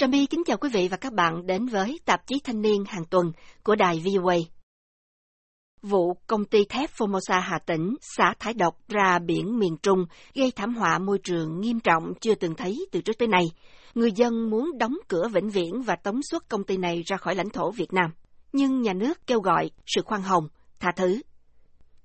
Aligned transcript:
Trà 0.00 0.06
My 0.06 0.26
kính 0.26 0.42
chào 0.46 0.56
quý 0.56 0.68
vị 0.72 0.88
và 0.90 0.96
các 0.96 1.12
bạn 1.12 1.46
đến 1.46 1.66
với 1.66 2.00
tạp 2.04 2.26
chí 2.26 2.40
thanh 2.44 2.62
niên 2.62 2.84
hàng 2.88 3.04
tuần 3.04 3.32
của 3.62 3.74
đài 3.74 4.02
VOA. 4.04 4.36
Vụ 5.82 6.14
công 6.26 6.44
ty 6.44 6.64
thép 6.64 6.90
Formosa 6.90 7.40
Hà 7.40 7.58
Tĩnh 7.58 7.94
xả 8.16 8.34
thải 8.38 8.54
độc 8.54 8.76
ra 8.88 9.18
biển 9.18 9.58
miền 9.58 9.76
Trung 9.82 10.04
gây 10.34 10.52
thảm 10.56 10.74
họa 10.74 10.98
môi 10.98 11.18
trường 11.18 11.60
nghiêm 11.60 11.80
trọng 11.80 12.12
chưa 12.20 12.34
từng 12.34 12.54
thấy 12.54 12.86
từ 12.92 13.00
trước 13.00 13.18
tới 13.18 13.28
nay. 13.28 13.44
Người 13.94 14.12
dân 14.12 14.50
muốn 14.50 14.78
đóng 14.78 14.96
cửa 15.08 15.28
vĩnh 15.28 15.50
viễn 15.50 15.82
và 15.82 15.96
tống 15.96 16.20
xuất 16.30 16.48
công 16.48 16.64
ty 16.64 16.76
này 16.76 17.02
ra 17.06 17.16
khỏi 17.16 17.34
lãnh 17.34 17.50
thổ 17.50 17.70
Việt 17.70 17.92
Nam. 17.92 18.10
Nhưng 18.52 18.82
nhà 18.82 18.92
nước 18.92 19.26
kêu 19.26 19.40
gọi 19.40 19.70
sự 19.86 20.02
khoan 20.04 20.22
hồng, 20.22 20.48
tha 20.80 20.92
thứ. 20.96 21.20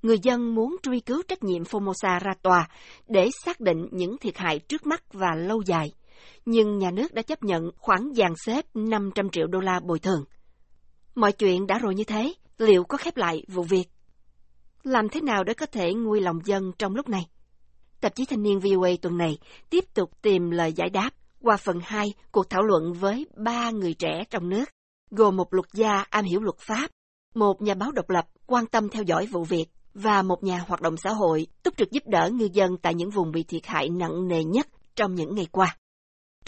Người 0.02 0.20
dân 0.24 0.56
muốn 0.56 0.76
truy 0.84 1.00
cứu 1.00 1.22
trách 1.28 1.44
nhiệm 1.44 1.64
Formosa 1.64 2.20
ra 2.20 2.32
tòa 2.42 2.68
để 3.08 3.30
xác 3.46 3.60
định 3.60 3.88
những 3.92 4.18
thiệt 4.18 4.38
hại 4.38 4.60
trước 4.60 4.88
mắt 4.88 5.04
và 5.14 5.36
lâu 5.36 5.62
dài 5.66 5.92
nhưng 6.46 6.78
nhà 6.78 6.92
nước 6.92 7.14
đã 7.14 7.22
chấp 7.22 7.44
nhận 7.44 7.72
khoản 7.78 8.12
dàn 8.16 8.34
xếp 8.46 8.66
500 8.74 9.30
triệu 9.30 9.48
đô 9.48 9.60
la 9.60 9.80
bồi 9.80 10.00
thường. 10.00 10.26
Mọi 11.16 11.32
chuyện 11.32 11.68
đã 11.68 11.80
rồi 11.80 11.96
như 11.96 12.04
thế, 12.04 12.34
liệu 12.58 12.84
có 12.84 12.98
khép 12.98 13.18
lại 13.18 13.44
vụ 13.48 13.64
việc? 13.64 13.86
Làm 14.84 15.10
thế 15.10 15.22
nào 15.22 15.44
để 15.44 15.54
có 15.54 15.66
thể 15.66 15.94
nguôi 15.94 16.22
lòng 16.22 16.40
dân 16.46 16.72
trong 16.80 16.96
lúc 16.96 17.10
này? 17.10 17.28
Tạp 18.02 18.16
chí 18.16 18.26
Thanh 18.26 18.44
niên 18.44 18.60
VOA 18.60 18.90
tuần 19.02 19.18
này 19.18 19.38
tiếp 19.70 19.86
tục 19.94 20.22
tìm 20.22 20.52
lời 20.52 20.74
giải 20.74 20.90
đáp 20.90 21.10
qua 21.42 21.58
phần 21.58 21.80
2 21.84 22.14
cuộc 22.32 22.50
thảo 22.50 22.64
luận 22.64 22.94
với 22.94 23.28
ba 23.36 23.72
người 23.72 23.94
trẻ 23.94 24.24
trong 24.30 24.50
nước, 24.50 24.66
gồm 25.12 25.36
một 25.36 25.54
luật 25.54 25.68
gia 25.74 26.06
am 26.10 26.26
hiểu 26.26 26.42
luật 26.42 26.58
pháp, 26.60 26.92
một 27.36 27.62
nhà 27.62 27.74
báo 27.74 27.92
độc 27.92 28.10
lập 28.10 28.26
quan 28.46 28.66
tâm 28.66 28.90
theo 28.90 29.04
dõi 29.04 29.26
vụ 29.26 29.44
việc 29.44 29.66
và 29.94 30.22
một 30.22 30.44
nhà 30.44 30.64
hoạt 30.68 30.82
động 30.82 30.98
xã 30.98 31.14
hội 31.14 31.48
túc 31.64 31.78
trực 31.78 31.92
giúp 31.92 32.04
đỡ 32.08 32.30
ngư 32.34 32.50
dân 32.54 32.78
tại 32.78 32.94
những 32.94 33.10
vùng 33.10 33.32
bị 33.32 33.44
thiệt 33.44 33.66
hại 33.66 33.90
nặng 33.90 34.28
nề 34.28 34.44
nhất 34.44 34.68
trong 34.96 35.16
những 35.16 35.36
ngày 35.36 35.48
qua. 35.52 35.78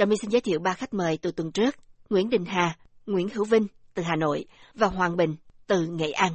Trà 0.02 0.06
My 0.06 0.16
xin 0.22 0.32
giới 0.32 0.42
thiệu 0.42 0.60
ba 0.60 0.74
khách 0.74 0.94
mời 0.94 1.20
từ 1.22 1.32
tuần 1.32 1.52
trước, 1.52 1.76
Nguyễn 2.10 2.30
Đình 2.30 2.46
Hà, 2.46 2.76
Nguyễn 3.06 3.30
Hữu 3.30 3.46
Vinh 3.46 3.68
từ 3.94 4.04
Hà 4.04 4.16
Nội 4.16 4.46
và 4.76 4.88
Hoàng 4.88 5.18
Bình 5.18 5.36
từ 5.68 5.88
Nghệ 5.88 6.12
An. 6.12 6.32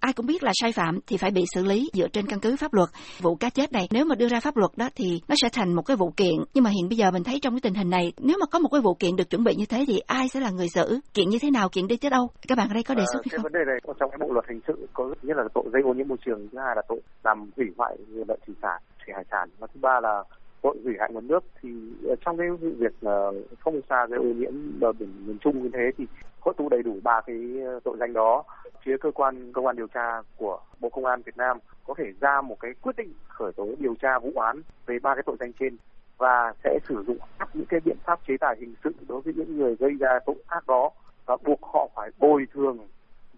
Ai 0.00 0.12
cũng 0.12 0.26
biết 0.26 0.42
là 0.42 0.52
sai 0.54 0.72
phạm 0.72 0.98
thì 1.06 1.16
phải 1.16 1.30
bị 1.30 1.44
xử 1.54 1.64
lý 1.64 1.90
dựa 1.92 2.08
trên 2.08 2.26
căn 2.26 2.40
cứ 2.40 2.56
pháp 2.56 2.74
luật. 2.74 2.88
Vụ 3.20 3.36
cá 3.36 3.50
chết 3.50 3.72
này 3.72 3.88
nếu 3.90 4.04
mà 4.04 4.14
đưa 4.14 4.28
ra 4.28 4.40
pháp 4.40 4.56
luật 4.56 4.70
đó 4.76 4.88
thì 4.94 5.20
nó 5.28 5.34
sẽ 5.42 5.48
thành 5.52 5.74
một 5.74 5.82
cái 5.82 5.96
vụ 5.96 6.12
kiện. 6.16 6.34
Nhưng 6.54 6.64
mà 6.64 6.70
hiện 6.70 6.88
bây 6.88 6.96
giờ 6.96 7.10
mình 7.10 7.24
thấy 7.24 7.38
trong 7.42 7.54
cái 7.54 7.60
tình 7.60 7.74
hình 7.74 7.90
này, 7.90 8.12
nếu 8.18 8.36
mà 8.40 8.46
có 8.46 8.58
một 8.58 8.68
cái 8.72 8.80
vụ 8.80 8.94
kiện 8.94 9.16
được 9.16 9.30
chuẩn 9.30 9.44
bị 9.44 9.54
như 9.54 9.66
thế 9.66 9.84
thì 9.86 9.98
ai 9.98 10.28
sẽ 10.28 10.40
là 10.40 10.50
người 10.50 10.68
xử? 10.68 11.00
Kiện 11.14 11.28
như 11.28 11.38
thế 11.38 11.50
nào? 11.50 11.68
Kiện 11.68 11.86
đi 11.86 11.96
tới 11.96 12.10
đâu? 12.10 12.28
Các 12.48 12.58
bạn 12.58 12.68
ở 12.68 12.74
đây 12.74 12.82
có 12.82 12.94
đề 12.94 13.04
xuất 13.12 13.20
à, 13.20 13.24
hay 13.30 13.36
không? 13.36 13.42
Vấn 13.42 13.52
đề 13.52 13.60
này 13.66 13.94
trong 14.00 14.10
cái 14.10 14.18
bộ 14.20 14.32
luật 14.32 14.44
hình 14.48 14.60
sự 14.66 14.88
có 14.92 15.14
nhất 15.22 15.36
là 15.36 15.42
tội 15.54 15.64
gây 15.72 15.82
ô 15.82 15.94
nhiễm 15.94 16.08
môi 16.08 16.18
trường, 16.24 16.48
thứ 16.52 16.58
hai 16.58 16.76
là 16.76 16.82
tội 16.88 17.00
làm 17.24 17.50
hủy 17.56 17.66
hoại 17.78 17.96
nguồn 18.08 18.28
lợi 18.28 18.38
thủy 18.46 18.54
sản, 18.62 18.82
thủy 19.04 19.14
hải 19.14 19.24
sản 19.30 19.48
và 19.58 19.66
thứ 19.74 19.80
ba 19.80 20.00
là 20.02 20.22
tội 20.62 20.76
hủy 20.84 20.94
hại 20.98 21.10
nguồn 21.12 21.26
nước 21.26 21.44
thì 21.62 21.70
ờ, 22.08 22.14
trong 22.24 22.38
cái 22.38 22.50
vụ 22.50 22.68
việc 22.78 22.92
ờ, 23.02 23.32
không 23.60 23.80
xa 23.88 24.06
cái 24.10 24.18
ô 24.18 24.24
nhiễm 24.24 24.80
bờ 24.80 24.92
biển 24.92 25.26
miền 25.26 25.38
Trung 25.38 25.62
như 25.62 25.70
thế 25.72 25.90
thì 25.98 26.06
hội 26.40 26.54
tụ 26.58 26.68
đầy 26.68 26.82
đủ 26.82 26.98
ba 27.02 27.20
cái 27.26 27.36
ờ, 27.66 27.80
tội 27.84 27.96
danh 28.00 28.12
đó. 28.12 28.44
Phía 28.84 28.96
cơ 29.00 29.10
quan 29.10 29.52
công 29.52 29.66
an 29.66 29.76
điều 29.76 29.86
tra 29.86 30.22
của 30.36 30.60
Bộ 30.80 30.88
Công 30.88 31.04
an 31.04 31.22
Việt 31.22 31.36
Nam 31.36 31.58
có 31.86 31.94
thể 31.98 32.04
ra 32.20 32.40
một 32.40 32.60
cái 32.60 32.74
quyết 32.80 32.96
định 32.96 33.12
khởi 33.28 33.52
tố 33.52 33.68
điều 33.78 33.94
tra 33.94 34.18
vụ 34.18 34.32
án 34.36 34.62
về 34.86 34.98
ba 34.98 35.14
cái 35.14 35.22
tội 35.26 35.36
danh 35.40 35.52
trên 35.60 35.76
và 36.18 36.52
sẽ 36.64 36.78
sử 36.88 37.04
dụng 37.06 37.18
áp 37.38 37.56
những 37.56 37.66
cái 37.66 37.80
biện 37.84 37.96
pháp 38.04 38.20
chế 38.28 38.36
tài 38.40 38.56
hình 38.60 38.74
sự 38.84 38.90
đối 39.08 39.20
với 39.20 39.34
những 39.34 39.56
người 39.56 39.76
gây 39.76 39.90
ra 40.00 40.18
tội 40.26 40.36
ác 40.46 40.66
đó 40.66 40.90
và 41.26 41.36
buộc 41.44 41.60
họ 41.62 41.88
phải 41.94 42.10
bồi 42.18 42.46
thường 42.54 42.78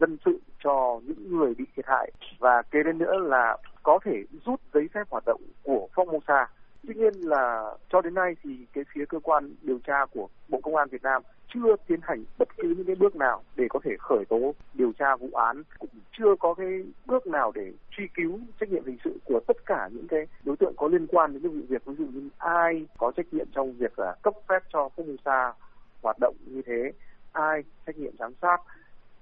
dân 0.00 0.16
sự 0.24 0.40
cho 0.64 1.00
những 1.04 1.38
người 1.38 1.54
bị 1.54 1.64
thiệt 1.76 1.86
hại. 1.88 2.12
Và 2.38 2.62
kế 2.70 2.82
đến 2.82 2.98
nữa 2.98 3.12
là 3.18 3.56
có 3.82 3.98
thể 4.04 4.22
rút 4.46 4.60
giấy 4.74 4.88
phép 4.94 5.02
hoạt 5.10 5.24
động 5.26 5.40
của 5.62 5.88
Formosa 5.94 6.46
Tuy 6.86 6.94
nhiên 6.94 7.14
là 7.14 7.74
cho 7.92 8.00
đến 8.00 8.14
nay 8.14 8.36
thì 8.42 8.66
cái 8.72 8.84
phía 8.94 9.04
cơ 9.08 9.18
quan 9.22 9.54
điều 9.62 9.78
tra 9.78 10.06
của 10.06 10.28
Bộ 10.48 10.60
Công 10.60 10.76
an 10.76 10.88
Việt 10.88 11.02
Nam 11.02 11.22
chưa 11.54 11.76
tiến 11.86 12.00
hành 12.02 12.24
bất 12.38 12.56
cứ 12.56 12.74
những 12.76 12.86
cái 12.86 12.94
bước 12.94 13.16
nào 13.16 13.42
để 13.56 13.66
có 13.70 13.80
thể 13.84 13.96
khởi 13.98 14.24
tố, 14.28 14.54
điều 14.74 14.92
tra 14.92 15.16
vụ 15.16 15.28
án, 15.32 15.62
cũng 15.78 15.90
chưa 16.18 16.34
có 16.40 16.54
cái 16.54 16.82
bước 17.06 17.26
nào 17.26 17.52
để 17.54 17.72
truy 17.90 18.04
cứu 18.14 18.40
trách 18.60 18.68
nhiệm 18.68 18.84
hình 18.84 18.98
sự 19.04 19.18
của 19.24 19.40
tất 19.46 19.56
cả 19.66 19.88
những 19.92 20.08
cái 20.08 20.26
đối 20.44 20.56
tượng 20.56 20.74
có 20.76 20.88
liên 20.88 21.06
quan 21.06 21.32
đến 21.32 21.42
cái 21.42 21.52
vụ 21.52 21.66
việc. 21.68 21.84
Ví 21.84 21.94
dụ 21.98 22.04
như 22.04 22.28
ai 22.38 22.86
có 22.98 23.12
trách 23.16 23.26
nhiệm 23.32 23.46
trong 23.52 23.72
việc 23.72 23.98
là 23.98 24.16
cấp 24.22 24.34
phép 24.48 24.62
cho 24.72 24.88
Formosa 24.96 25.52
hoạt 26.02 26.16
động 26.20 26.34
như 26.46 26.62
thế, 26.66 26.92
ai 27.32 27.62
trách 27.86 27.98
nhiệm 27.98 28.16
giám 28.18 28.32
sát, 28.42 28.60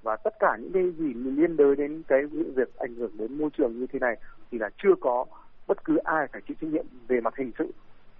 và 0.02 0.16
tất 0.16 0.34
cả 0.38 0.56
những 0.60 0.72
cái 0.72 0.91
gì 0.98 1.14
liên 1.14 1.56
đới 1.56 1.76
đến 1.76 2.02
cái 2.08 2.26
vụ 2.26 2.42
việc 2.54 2.76
ảnh 2.78 2.94
hưởng 2.94 3.10
đến 3.19 3.38
môi 3.38 3.50
trường 3.58 3.78
như 3.78 3.86
thế 3.92 3.98
này 3.98 4.16
thì 4.50 4.58
là 4.58 4.70
chưa 4.82 4.94
có 5.00 5.25
bất 5.66 5.84
cứ 5.84 5.97
ai 5.97 6.27
phải 6.32 6.41
chịu 6.49 6.56
trách 6.60 6.71
nhiệm 6.72 6.84
về 7.09 7.21
mặt 7.21 7.34
hình 7.37 7.53
sự 7.59 7.72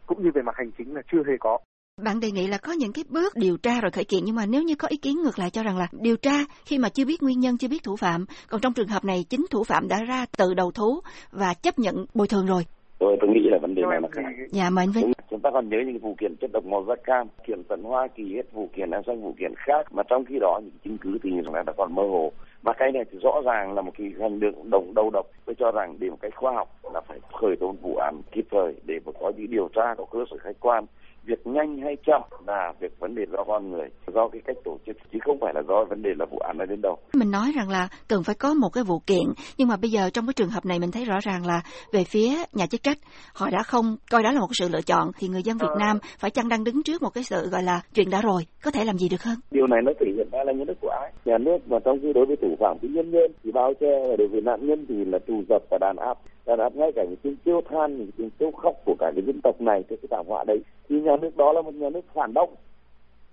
cũng 0.07 0.23
như 0.23 0.31
về 0.35 0.43
mặt 0.43 0.55
hành 0.57 0.71
chính 0.79 0.95
là 0.95 1.03
chưa 1.13 1.23
hề 1.27 1.37
có. 1.41 1.59
Bạn 2.03 2.21
đề 2.21 2.31
nghị 2.31 2.47
là 2.47 2.59
có 2.59 2.73
những 2.73 2.93
cái 2.93 3.05
bước 3.09 3.33
điều 3.37 3.57
tra 3.57 3.81
rồi 3.81 3.91
khởi 3.91 4.05
kiện 4.05 4.21
nhưng 4.25 4.35
mà 4.35 4.47
nếu 4.47 4.63
như 4.63 4.75
có 4.75 4.89
ý 4.89 4.97
kiến 4.97 5.23
ngược 5.23 5.39
lại 5.39 5.51
cho 5.51 5.63
rằng 5.63 5.79
là 5.79 5.87
điều 5.93 6.17
tra 6.17 6.45
khi 6.65 6.79
mà 6.79 6.89
chưa 6.89 7.05
biết 7.05 7.23
nguyên 7.23 7.41
nhân, 7.41 7.59
chưa 7.59 7.69
biết 7.69 7.83
thủ 7.85 7.97
phạm, 7.97 8.25
còn 8.49 8.61
trong 8.61 8.73
trường 8.73 8.89
hợp 8.89 9.05
này 9.05 9.25
chính 9.31 9.47
thủ 9.51 9.65
phạm 9.65 9.89
đã 9.89 9.97
ra 10.09 10.27
từ 10.39 10.55
đầu 10.55 10.71
thú 10.71 11.01
và 11.33 11.55
chấp 11.63 11.79
nhận 11.79 12.07
bồi 12.15 12.29
thường 12.29 12.47
rồi. 12.47 12.63
Tôi 12.99 13.17
tôi 13.21 13.31
nghĩ 13.31 13.41
là 13.51 13.59
vấn 13.63 13.75
đề 13.75 13.83
này 13.91 14.01
là 14.03 14.09
khác. 14.13 14.23
Dạ 14.51 14.71
mời 14.71 14.83
anh 14.83 14.93
Vinh. 14.93 15.13
Chúng 15.31 15.41
ta 15.41 15.51
còn 15.53 15.69
nhớ 15.69 15.77
những 15.87 15.99
vụ 15.99 16.15
kiện 16.21 16.37
chất 16.41 16.51
độc 16.53 16.65
màu 16.65 16.85
da 16.89 16.95
cam, 17.05 17.27
kiện 17.47 17.65
tận 17.69 17.83
Hoa 17.83 18.09
Kỳ 18.17 18.35
hết 18.35 18.53
vụ 18.53 18.69
kiện 18.77 18.91
đang 18.91 19.03
sang 19.07 19.23
vụ 19.23 19.35
kiện 19.39 19.53
khác 19.57 19.93
mà 19.93 20.03
trong 20.09 20.25
khi 20.25 20.39
đó 20.41 20.61
những 20.63 20.79
chứng 20.85 20.99
cứ 20.99 21.19
thì 21.23 21.31
chúng 21.45 21.55
ta 21.55 21.63
đã 21.67 21.73
còn 21.77 21.95
mơ 21.95 22.03
hồ 22.03 22.33
và 22.63 22.73
cái 22.79 22.93
này 22.93 23.05
thì 23.13 23.19
rõ 23.23 23.41
ràng 23.45 23.73
là 23.75 23.83
một 23.83 23.93
cái 23.99 24.13
hành 24.21 24.41
động 24.41 24.71
đồng 24.71 24.95
đầu 24.95 25.11
độc 25.11 25.27
tôi 25.45 25.55
cho 25.59 25.71
rằng 25.71 25.97
để 25.99 26.11
một 26.11 26.17
cách 26.21 26.33
khoa 26.37 26.53
học 26.53 26.69
là 26.95 27.01
phải 27.09 27.19
khởi 27.41 27.57
tố 27.61 27.75
vụ 27.83 27.97
án 27.97 28.21
kịp 28.33 28.47
thời 28.51 28.75
để 28.87 28.95
mà 29.07 29.13
có 29.21 29.33
những 29.37 29.51
điều 29.51 29.69
tra 29.69 29.95
có 29.99 30.05
cơ 30.13 30.19
sở 30.31 30.37
khách 30.41 30.61
quan. 30.61 30.85
Việc 31.25 31.47
nhanh 31.47 31.79
hay 31.79 31.97
chậm 32.07 32.23
là 32.47 32.73
việc 32.81 32.99
vấn 32.99 33.15
đề 33.15 33.23
do 33.33 33.45
con 33.47 33.71
người 33.71 33.89
do 34.15 34.29
cái 34.29 34.43
cách 34.45 34.57
tổ 34.65 34.79
chức 34.87 34.97
chứ 35.13 35.19
không 35.25 35.39
phải 35.41 35.53
là 35.55 35.63
do 35.69 35.85
vấn 35.85 36.03
đề 36.03 36.11
là 36.19 36.27
vụ 36.31 36.39
án 36.39 36.59
ở 36.59 36.67
đến 36.67 36.81
đâu. 36.83 36.97
Mình 37.15 37.31
nói 37.31 37.53
rằng 37.57 37.69
là 37.69 37.89
cần 38.09 38.23
phải 38.23 38.35
có 38.35 38.55
một 38.55 38.69
cái 38.73 38.85
vụ 38.85 38.99
kiện 39.07 39.25
nhưng 39.59 39.69
mà 39.69 39.77
bây 39.77 39.91
giờ 39.91 40.11
trong 40.11 40.27
cái 40.27 40.35
trường 40.37 40.51
hợp 40.51 40.67
này 40.67 40.79
mình 40.79 40.91
thấy 40.91 41.05
rõ 41.05 41.15
ràng 41.23 41.47
là 41.47 41.61
về 41.93 42.05
phía 42.05 42.29
nhà 42.53 42.67
chức 42.67 42.83
trách 42.83 42.99
họ 43.35 43.51
đã 43.51 43.63
không 43.63 43.97
coi 44.11 44.23
đó 44.23 44.31
là 44.33 44.41
một 44.41 44.51
sự 44.53 44.69
lựa 44.73 44.81
chọn 44.87 45.11
thì 45.19 45.29
người 45.29 45.43
dân 45.43 45.57
Việt 45.59 45.69
ờ. 45.69 45.79
Nam 45.81 45.99
phải 46.19 46.31
chăng 46.31 46.49
đang 46.49 46.65
đứng 46.65 46.83
trước 46.83 47.03
một 47.03 47.11
cái 47.15 47.25
sự 47.25 47.49
gọi 47.51 47.63
là 47.63 47.81
chuyện 47.95 48.11
đã 48.11 48.21
rồi 48.21 48.43
có 48.65 48.71
thể 48.71 48.85
làm 48.85 48.99
gì 48.99 49.09
được 49.09 49.23
hơn? 49.23 49.37
Điều 49.51 49.67
này 49.67 49.81
nó 49.85 49.93
thể 50.01 50.07
hiện 50.17 50.29
ra 50.33 50.45
là 50.45 50.53
nhà 50.53 50.65
nước 50.67 50.79
của 50.81 50.91
ai? 51.03 51.13
Nhà 51.25 51.39
nước 51.39 51.59
mà 51.67 51.79
trong 51.85 51.99
khi 52.03 52.13
đối 52.13 52.27
với 52.27 52.37
thủ 52.37 52.57
phạm 52.61 52.77
thì 52.83 52.89
nhân 52.89 53.11
nhân 53.11 53.31
thì 53.45 53.53
bao 53.53 53.73
che 53.81 53.93
và 54.09 54.17
đối 54.19 54.29
với 54.29 54.41
nạn 54.41 54.67
nhân 54.67 54.87
thì 54.89 54.95
là 55.05 55.19
tù 55.27 55.43
dập 55.49 55.63
và 55.71 55.79
đàn 55.81 55.97
áp 55.97 56.19
đàn 56.47 56.59
áp 56.59 56.77
ngay 56.77 56.93
cả 56.93 57.05
những 57.05 57.17
tiếng 57.23 57.37
kêu 57.45 57.61
than 57.71 57.97
những 57.97 58.11
tiếng 58.17 58.31
kêu 58.39 58.51
khóc 58.51 58.75
của 58.85 58.95
cả 58.99 59.13
cái 59.15 59.25
dân 59.27 59.41
tộc 59.43 59.61
này 59.61 59.85
cái 59.89 59.99
cái 60.03 60.09
thảm 60.11 60.27
họa 60.29 60.45
đấy 60.47 60.61
thì 60.89 61.01
nhà 61.01 61.17
nước 61.17 61.37
đó 61.37 61.53
là 61.53 61.63
một 61.63 61.75
nhà 61.75 61.91
nước 61.91 62.05
phản 62.15 62.35
động 62.35 62.55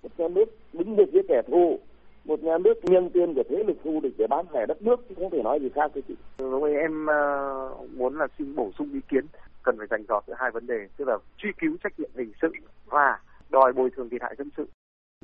một 0.02 0.10
nhà 0.18 0.28
nước 0.28 0.44
đứng 0.72 0.96
về 0.96 1.04
phía 1.12 1.22
kẻ 1.28 1.42
thù 1.46 1.78
một 2.24 2.42
nhà 2.42 2.58
nước 2.58 2.84
nhân 2.84 3.10
tiền 3.10 3.34
của 3.34 3.42
thế 3.48 3.64
lực 3.66 3.76
thù 3.84 4.00
địch 4.00 4.12
để 4.18 4.26
bán 4.26 4.46
rẻ 4.52 4.66
đất 4.66 4.82
nước 4.82 5.08
chứ 5.08 5.14
không 5.18 5.30
thể 5.30 5.42
nói 5.42 5.60
gì 5.60 5.68
khác 5.68 5.90
cái 5.94 6.02
chị. 6.08 6.14
Rồi 6.38 6.74
em 6.74 7.06
uh, 7.06 7.90
muốn 7.90 8.18
là 8.18 8.26
xin 8.38 8.56
bổ 8.56 8.70
sung 8.78 8.92
ý 8.92 9.00
kiến 9.08 9.24
cần 9.62 9.78
phải 9.78 9.86
dành 9.90 10.04
dọt 10.08 10.24
giữa 10.26 10.34
hai 10.38 10.50
vấn 10.50 10.66
đề 10.66 10.88
tức 10.96 11.08
là 11.08 11.18
truy 11.36 11.50
cứu 11.60 11.76
trách 11.82 12.00
nhiệm 12.00 12.10
hình 12.16 12.32
sự 12.42 12.52
và 12.86 13.18
đòi 13.50 13.72
bồi 13.72 13.90
thường 13.90 14.08
thiệt 14.08 14.22
hại 14.22 14.34
dân 14.38 14.50
sự 14.56 14.66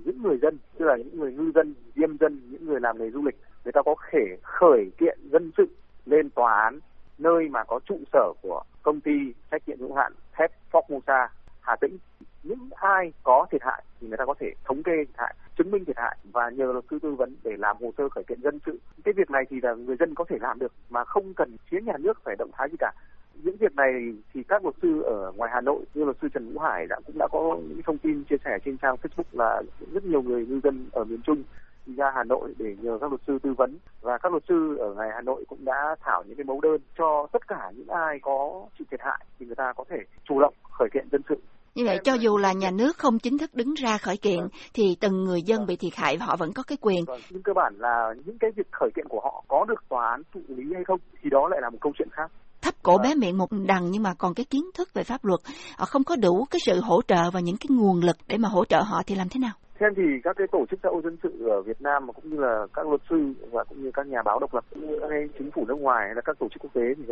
những 0.04 0.22
người 0.22 0.38
dân 0.42 0.58
tức 0.78 0.84
là 0.84 0.96
những 0.96 1.20
người 1.20 1.32
ngư 1.32 1.50
dân 1.54 1.74
diêm 1.96 2.16
dân 2.20 2.40
những 2.50 2.66
người 2.66 2.80
làm 2.80 2.98
nghề 2.98 3.10
du 3.10 3.22
lịch 3.22 3.36
người 3.64 3.72
ta 3.72 3.82
có 3.82 3.94
thể 4.10 4.36
khởi 4.42 4.90
kiện 4.98 5.18
dân 5.32 5.50
sự 5.56 5.66
lên 6.06 6.30
tòa 6.30 6.62
án 6.62 6.78
nơi 7.20 7.48
mà 7.48 7.64
có 7.64 7.80
trụ 7.84 7.98
sở 8.12 8.32
của 8.42 8.62
công 8.82 9.00
ty 9.00 9.12
trách 9.50 9.68
nhiệm 9.68 9.80
hữu 9.80 9.94
hạn 9.94 10.12
thép 10.32 10.50
Formosa 10.72 11.28
Hà 11.60 11.76
Tĩnh. 11.76 11.98
Những 12.42 12.68
ai 12.76 13.12
có 13.22 13.46
thiệt 13.50 13.62
hại 13.62 13.84
thì 14.00 14.08
người 14.08 14.18
ta 14.18 14.24
có 14.24 14.34
thể 14.40 14.52
thống 14.64 14.82
kê 14.82 14.92
thiệt 14.96 15.16
hại, 15.18 15.34
chứng 15.58 15.70
minh 15.70 15.84
thiệt 15.84 15.98
hại 15.98 16.16
và 16.32 16.50
nhờ 16.50 16.72
luật 16.72 16.84
sư 16.90 16.98
tư 17.02 17.14
vấn 17.14 17.36
để 17.42 17.56
làm 17.58 17.76
hồ 17.80 17.92
sơ 17.98 18.08
khởi 18.08 18.24
kiện 18.24 18.40
dân 18.42 18.58
sự. 18.66 18.80
Cái 19.04 19.14
việc 19.16 19.30
này 19.30 19.44
thì 19.50 19.60
là 19.62 19.74
người 19.74 19.96
dân 19.96 20.14
có 20.14 20.24
thể 20.28 20.36
làm 20.40 20.58
được 20.58 20.72
mà 20.90 21.04
không 21.04 21.34
cần 21.34 21.56
phía 21.70 21.80
nhà 21.80 21.96
nước 21.98 22.24
phải 22.24 22.36
động 22.38 22.50
thái 22.52 22.68
gì 22.70 22.76
cả. 22.78 22.92
Những 23.34 23.56
việc 23.56 23.74
này 23.74 23.92
thì 24.34 24.42
các 24.42 24.64
luật 24.64 24.74
sư 24.82 25.02
ở 25.02 25.32
ngoài 25.36 25.50
Hà 25.54 25.60
Nội 25.60 25.84
như 25.94 26.04
luật 26.04 26.16
sư 26.22 26.28
Trần 26.34 26.52
Vũ 26.52 26.60
Hải 26.60 26.86
đã 26.86 26.96
cũng 27.06 27.18
đã 27.18 27.28
có 27.32 27.58
những 27.68 27.82
thông 27.82 27.98
tin 27.98 28.24
chia 28.24 28.36
sẻ 28.44 28.58
trên 28.64 28.76
trang 28.76 28.96
Facebook 29.02 29.24
là 29.32 29.62
rất 29.92 30.04
nhiều 30.04 30.22
người 30.22 30.46
ngư 30.46 30.60
dân 30.62 30.88
ở 30.92 31.04
miền 31.04 31.22
Trung 31.22 31.42
ra 32.00 32.12
Hà 32.14 32.24
Nội 32.24 32.54
để 32.58 32.76
nhờ 32.82 32.98
các 33.00 33.10
luật 33.10 33.20
sư 33.26 33.38
tư 33.42 33.54
vấn 33.58 33.78
và 34.00 34.18
các 34.22 34.32
luật 34.32 34.42
sư 34.48 34.76
ở 34.76 34.94
ngoài 34.94 35.08
Hà 35.14 35.20
Nội 35.20 35.44
cũng 35.48 35.64
đã 35.64 35.96
thảo 36.00 36.22
những 36.26 36.36
cái 36.36 36.44
mẫu 36.44 36.60
đơn 36.60 36.78
cho 36.98 37.26
tất 37.32 37.48
cả 37.48 37.70
những 37.76 37.88
ai 37.88 38.18
có 38.22 38.66
chịu 38.78 38.86
thiệt 38.90 39.00
hại 39.00 39.26
thì 39.38 39.46
người 39.46 39.56
ta 39.56 39.72
có 39.76 39.84
thể 39.90 39.96
chủ 40.28 40.40
động 40.40 40.54
khởi 40.78 40.88
kiện 40.94 41.08
dân 41.12 41.22
sự 41.28 41.36
như 41.74 41.84
vậy 41.86 41.98
cho 42.04 42.14
dù 42.14 42.36
là 42.36 42.52
nhà 42.52 42.70
nước 42.70 42.96
không 42.98 43.18
chính 43.18 43.38
thức 43.38 43.54
đứng 43.54 43.74
ra 43.74 43.98
khởi 43.98 44.16
kiện 44.16 44.40
vâng. 44.40 44.48
thì 44.74 44.96
từng 45.00 45.24
người 45.24 45.42
dân 45.42 45.58
vâng. 45.58 45.66
bị 45.66 45.76
thiệt 45.76 45.94
hại 45.94 46.18
họ 46.18 46.36
vẫn 46.36 46.52
có 46.52 46.62
cái 46.62 46.78
quyền. 46.80 47.04
Vâng. 47.04 47.20
Nhưng 47.30 47.42
cơ 47.42 47.52
bản 47.56 47.74
là 47.78 48.14
những 48.24 48.38
cái 48.38 48.50
việc 48.56 48.66
khởi 48.72 48.90
kiện 48.96 49.06
của 49.08 49.20
họ 49.24 49.44
có 49.48 49.64
được 49.68 49.88
tòa 49.88 50.10
án 50.10 50.22
thụ 50.34 50.40
lý 50.48 50.64
hay 50.74 50.84
không 50.84 51.00
thì 51.22 51.30
đó 51.30 51.48
lại 51.50 51.60
là 51.62 51.70
một 51.70 51.78
câu 51.80 51.92
chuyện 51.98 52.08
khác 52.12 52.30
thấp 52.62 52.74
cổ 52.82 52.98
bé 52.98 53.14
miệng 53.14 53.38
một 53.38 53.48
đằng 53.66 53.90
nhưng 53.90 54.02
mà 54.02 54.14
còn 54.18 54.34
cái 54.34 54.44
kiến 54.50 54.62
thức 54.74 54.88
về 54.94 55.02
pháp 55.02 55.24
luật 55.24 55.40
họ 55.76 55.84
không 55.84 56.04
có 56.04 56.16
đủ 56.16 56.44
cái 56.50 56.60
sự 56.66 56.80
hỗ 56.80 57.02
trợ 57.02 57.30
và 57.32 57.40
những 57.40 57.56
cái 57.56 57.66
nguồn 57.70 58.00
lực 58.00 58.16
để 58.26 58.38
mà 58.38 58.48
hỗ 58.48 58.64
trợ 58.64 58.80
họ 58.80 59.02
thì 59.06 59.14
làm 59.14 59.28
thế 59.28 59.40
nào 59.40 59.52
Xem 59.80 59.94
thì 59.96 60.02
các 60.24 60.36
cái 60.36 60.46
tổ 60.52 60.66
chức 60.70 60.80
xã 60.82 60.88
hội 60.88 61.02
dân 61.04 61.16
sự 61.22 61.48
ở 61.48 61.62
Việt 61.62 61.80
Nam 61.80 62.06
mà 62.06 62.12
cũng 62.12 62.30
như 62.30 62.40
là 62.40 62.66
các 62.74 62.88
luật 62.88 63.00
sư 63.10 63.32
và 63.50 63.64
cũng 63.64 63.82
như 63.82 63.90
các 63.94 64.06
nhà 64.06 64.22
báo 64.22 64.38
độc 64.38 64.54
lập, 64.54 64.64
cũng 64.70 64.86
như 64.86 64.98
các 65.00 65.08
chính 65.38 65.50
phủ 65.50 65.64
nước 65.68 65.78
ngoài 65.80 66.06
hay 66.06 66.14
là 66.14 66.20
các 66.20 66.38
tổ 66.38 66.48
chức 66.48 66.62
quốc 66.62 66.70
tế 66.74 66.94
thì 66.96 67.04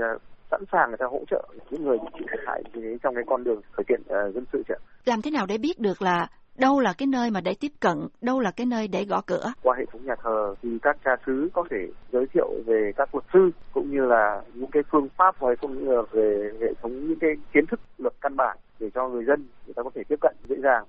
sẵn 0.50 0.64
sàng 0.72 0.88
người 0.88 0.96
ta 0.96 1.06
hỗ 1.06 1.20
trợ 1.30 1.48
những 1.70 1.84
người 1.84 1.98
bị 1.98 2.06
chịu 2.18 2.26
thiệt 2.30 2.40
hại 2.46 2.62
trong 3.02 3.14
cái 3.14 3.24
con 3.26 3.44
đường 3.44 3.60
khởi 3.72 3.84
kiện 3.88 4.00
uh, 4.00 4.34
dân 4.34 4.44
sự. 4.52 4.62
Làm 5.04 5.22
thế 5.22 5.30
nào 5.30 5.46
để 5.46 5.58
biết 5.58 5.78
được 5.78 6.02
là 6.02 6.28
đâu 6.58 6.80
là 6.80 6.92
cái 6.98 7.06
nơi 7.06 7.30
mà 7.30 7.40
để 7.40 7.54
tiếp 7.60 7.72
cận, 7.80 7.98
đâu 8.20 8.40
là 8.40 8.50
cái 8.50 8.66
nơi 8.66 8.88
để 8.88 9.04
gõ 9.04 9.20
cửa. 9.26 9.52
Qua 9.62 9.76
hệ 9.78 9.84
thống 9.92 10.06
nhà 10.06 10.14
thờ 10.22 10.54
thì 10.62 10.78
các 10.82 10.96
cha 11.04 11.10
xứ 11.26 11.48
có 11.52 11.64
thể 11.70 11.88
giới 12.12 12.26
thiệu 12.34 12.48
về 12.66 12.92
các 12.96 13.14
luật 13.14 13.24
sư 13.32 13.50
cũng 13.72 13.90
như 13.90 14.00
là 14.00 14.42
những 14.54 14.70
cái 14.70 14.82
phương 14.90 15.08
pháp 15.16 15.34
hay 15.40 15.56
cũng 15.60 15.78
như 15.78 15.92
là 15.92 16.02
về 16.12 16.50
hệ 16.60 16.74
thống 16.82 17.06
những 17.08 17.18
cái 17.20 17.30
kiến 17.52 17.66
thức 17.66 17.80
luật 17.98 18.14
căn 18.20 18.36
bản 18.36 18.58
để 18.80 18.90
cho 18.94 19.08
người 19.08 19.24
dân 19.24 19.46
người 19.66 19.74
ta 19.74 19.82
có 19.82 19.90
thể 19.94 20.02
tiếp 20.08 20.16
cận 20.20 20.36
dễ 20.48 20.56
dàng. 20.62 20.84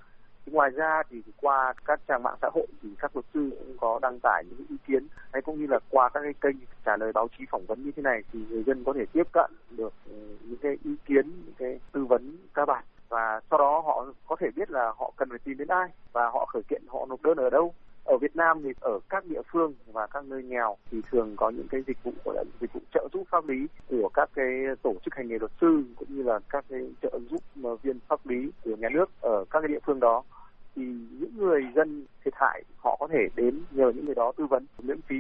Ngoài 0.51 0.69
ra 0.69 1.04
thì 1.10 1.22
qua 1.42 1.74
các 1.86 2.00
trang 2.07 2.24
mạng 2.24 2.36
xã 2.42 2.50
hội 2.54 2.68
thì 2.84 2.90
các 3.00 3.16
luật 3.16 3.25
sư 3.34 3.50
cũng 3.60 3.78
có 3.80 4.00
đăng 4.01 4.19
tải 4.19 4.44
những 4.50 4.66
ý 4.69 4.75
kiến 4.88 5.07
hay 5.34 5.42
cũng 5.42 5.60
như 5.60 5.68
là 5.68 5.80
qua 5.90 6.10
các 6.10 6.19
cái 6.24 6.34
kênh 6.42 6.56
trả 6.86 6.98
lời 6.98 7.12
báo 7.12 7.28
chí 7.38 7.46
phỏng 7.51 7.66
vấn 7.66 7.84
như 7.84 7.92
thế 7.96 8.01
này 8.01 8.22
thì 8.31 8.40
người 8.50 8.63
dân 8.63 8.84
có 8.84 8.94
thể 8.94 9.06
tiếp 9.13 9.28
cận 9.31 9.51
được 9.69 9.94
ừ, 10.06 10.38
những 10.42 10.57
cái 10.62 10.78
ý 10.84 10.96
kiến, 11.06 11.31
những 11.46 11.56
cái 11.57 11.80
tư 11.92 12.06
vấn 12.06 12.38
cơ 12.54 12.66
bản. 12.66 12.84
Và 13.10 13.42
sau 13.50 13.60
đó 13.60 13.81
họ 13.86 14.06
có 14.28 14.36
thể 14.40 14.48
biết 14.56 14.72
là 14.72 14.94
họ 14.98 15.12
cần 15.18 15.30
phải 15.30 15.40
tìm 15.40 15.57
đến 15.57 15.68
ai 15.68 15.90
và 16.13 16.30
họ 16.30 16.46
khởi 16.46 16.63
kiện 16.63 16.81
họ 16.88 17.06
nộp 17.10 17.22
đơn 17.22 17.38
ở 17.38 17.50
đâu. 17.50 17.74
Ở 18.04 18.18
Việt 18.18 18.36
Nam 18.36 18.62
thì 18.63 18.69
ở 18.81 19.00
các 19.10 19.25
địa 19.25 19.42
phương 19.51 19.74
và 19.94 20.07
các 20.07 20.25
nơi 20.25 20.44
nghèo 20.44 20.78
thì 20.92 21.01
thường 21.12 21.36
có 21.36 21.50
những 21.50 21.68
cái 21.68 21.81
dịch 21.88 22.04
vụ 22.04 22.12
gọi 22.25 22.36
là 22.36 22.44
dịch 22.62 22.74
vụ 22.74 22.80
trợ 22.94 23.07
giúp 23.13 23.24
pháp 23.30 23.48
lý 23.48 23.68
của 23.90 24.10
các 24.13 24.30
cái 24.36 24.48
tổ 24.81 24.94
chức 25.06 25.16
hành 25.16 25.28
nghề 25.28 25.40
luật 25.40 25.51
sư 25.62 25.84
cũng 25.96 26.07
như 26.10 26.24
là 26.24 26.40
các 26.50 26.66
cái 26.69 26.80
trợ 27.01 27.19
giúp 27.30 27.44
viên 27.81 28.00
pháp 28.07 28.28
lý 28.28 28.51
của 28.63 28.75
nhà 28.75 28.90
nước 28.90 29.06
ở 29.22 29.46
các 29.50 29.60
cái 29.60 29.68
địa 29.68 29.80
phương 29.86 30.00
đó 30.00 30.24
thì 30.75 30.83
những 31.19 31.38
người 31.38 31.62
dân 31.75 32.06
thiệt 32.25 32.33
hại 32.38 32.63
họ 32.77 32.98
có 33.00 33.07
thể 33.07 33.27
đến 33.36 33.62
nhờ 33.71 33.92
những 33.95 34.06
người 34.06 34.16
đó 34.16 34.31
tư 34.38 34.45
vấn, 34.45 34.66
miễn 34.83 35.01
phí. 35.01 35.16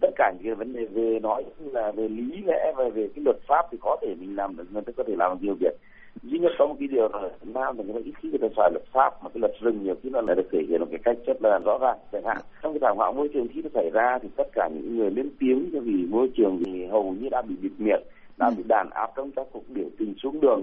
Tất 0.00 0.10
cả 0.16 0.32
những 0.34 0.44
cái 0.44 0.54
vấn 0.54 0.72
đề 0.72 0.86
về 0.86 1.18
nói 1.22 1.44
là 1.58 1.92
về 1.92 2.08
lý 2.08 2.42
lẽ 2.46 2.72
và 2.76 2.88
về 2.88 3.08
cái 3.14 3.24
luật 3.24 3.36
pháp 3.48 3.66
thì 3.70 3.78
có 3.80 3.96
thể 4.02 4.14
mình 4.20 4.36
làm 4.36 4.56
được, 4.56 4.64
người 4.72 4.82
ta 4.82 4.92
có 4.96 5.04
thể 5.06 5.14
làm 5.16 5.38
nhiều 5.40 5.54
việc. 5.60 5.74
Duy 6.22 6.38
nhất 6.38 6.52
có 6.58 6.66
một 6.66 6.76
cái 6.78 6.88
điều 6.88 7.08
là 7.08 7.20
Việt 7.40 7.52
Nam 7.54 7.78
là 7.78 7.84
người 7.84 7.94
ta 7.94 8.00
ít 8.04 8.12
khi 8.22 8.28
người 8.28 8.38
ta 8.38 8.48
xài 8.56 8.70
luật 8.72 8.84
pháp, 8.92 9.10
mà 9.22 9.28
cái 9.34 9.40
luật 9.40 9.52
rừng 9.60 9.82
nhiều 9.82 9.94
khi 10.02 10.10
nó 10.10 10.20
lại 10.20 10.36
được 10.36 10.48
thể 10.52 10.58
hiện 10.68 10.80
một 10.80 10.86
cái 10.90 11.00
cách 11.04 11.16
rất 11.26 11.36
là 11.42 11.58
rõ 11.64 11.78
ràng, 11.80 11.98
chẳng 12.12 12.24
hạn. 12.24 12.36
Trong 12.62 12.72
cái 12.72 12.80
thảm 12.82 12.96
họa 12.96 13.12
môi 13.12 13.28
trường 13.32 13.48
khi 13.54 13.62
nó 13.62 13.70
xảy 13.74 13.90
ra 13.90 14.18
thì 14.22 14.28
tất 14.36 14.48
cả 14.52 14.68
những 14.74 14.96
người 14.96 15.10
lên 15.10 15.30
tiếng 15.38 15.70
cho 15.72 15.80
vì 15.80 16.06
môi 16.10 16.30
trường 16.36 16.62
thì 16.64 16.86
hầu 16.86 17.14
như 17.20 17.28
đã 17.28 17.42
bị 17.42 17.54
bịt 17.62 17.72
miệng, 17.78 18.02
đã 18.36 18.50
bị 18.56 18.62
đàn 18.68 18.90
áp 18.90 19.10
trong 19.16 19.30
các 19.36 19.46
cuộc 19.52 19.62
biểu 19.68 19.88
tình 19.98 20.14
xuống 20.22 20.40
đường 20.40 20.62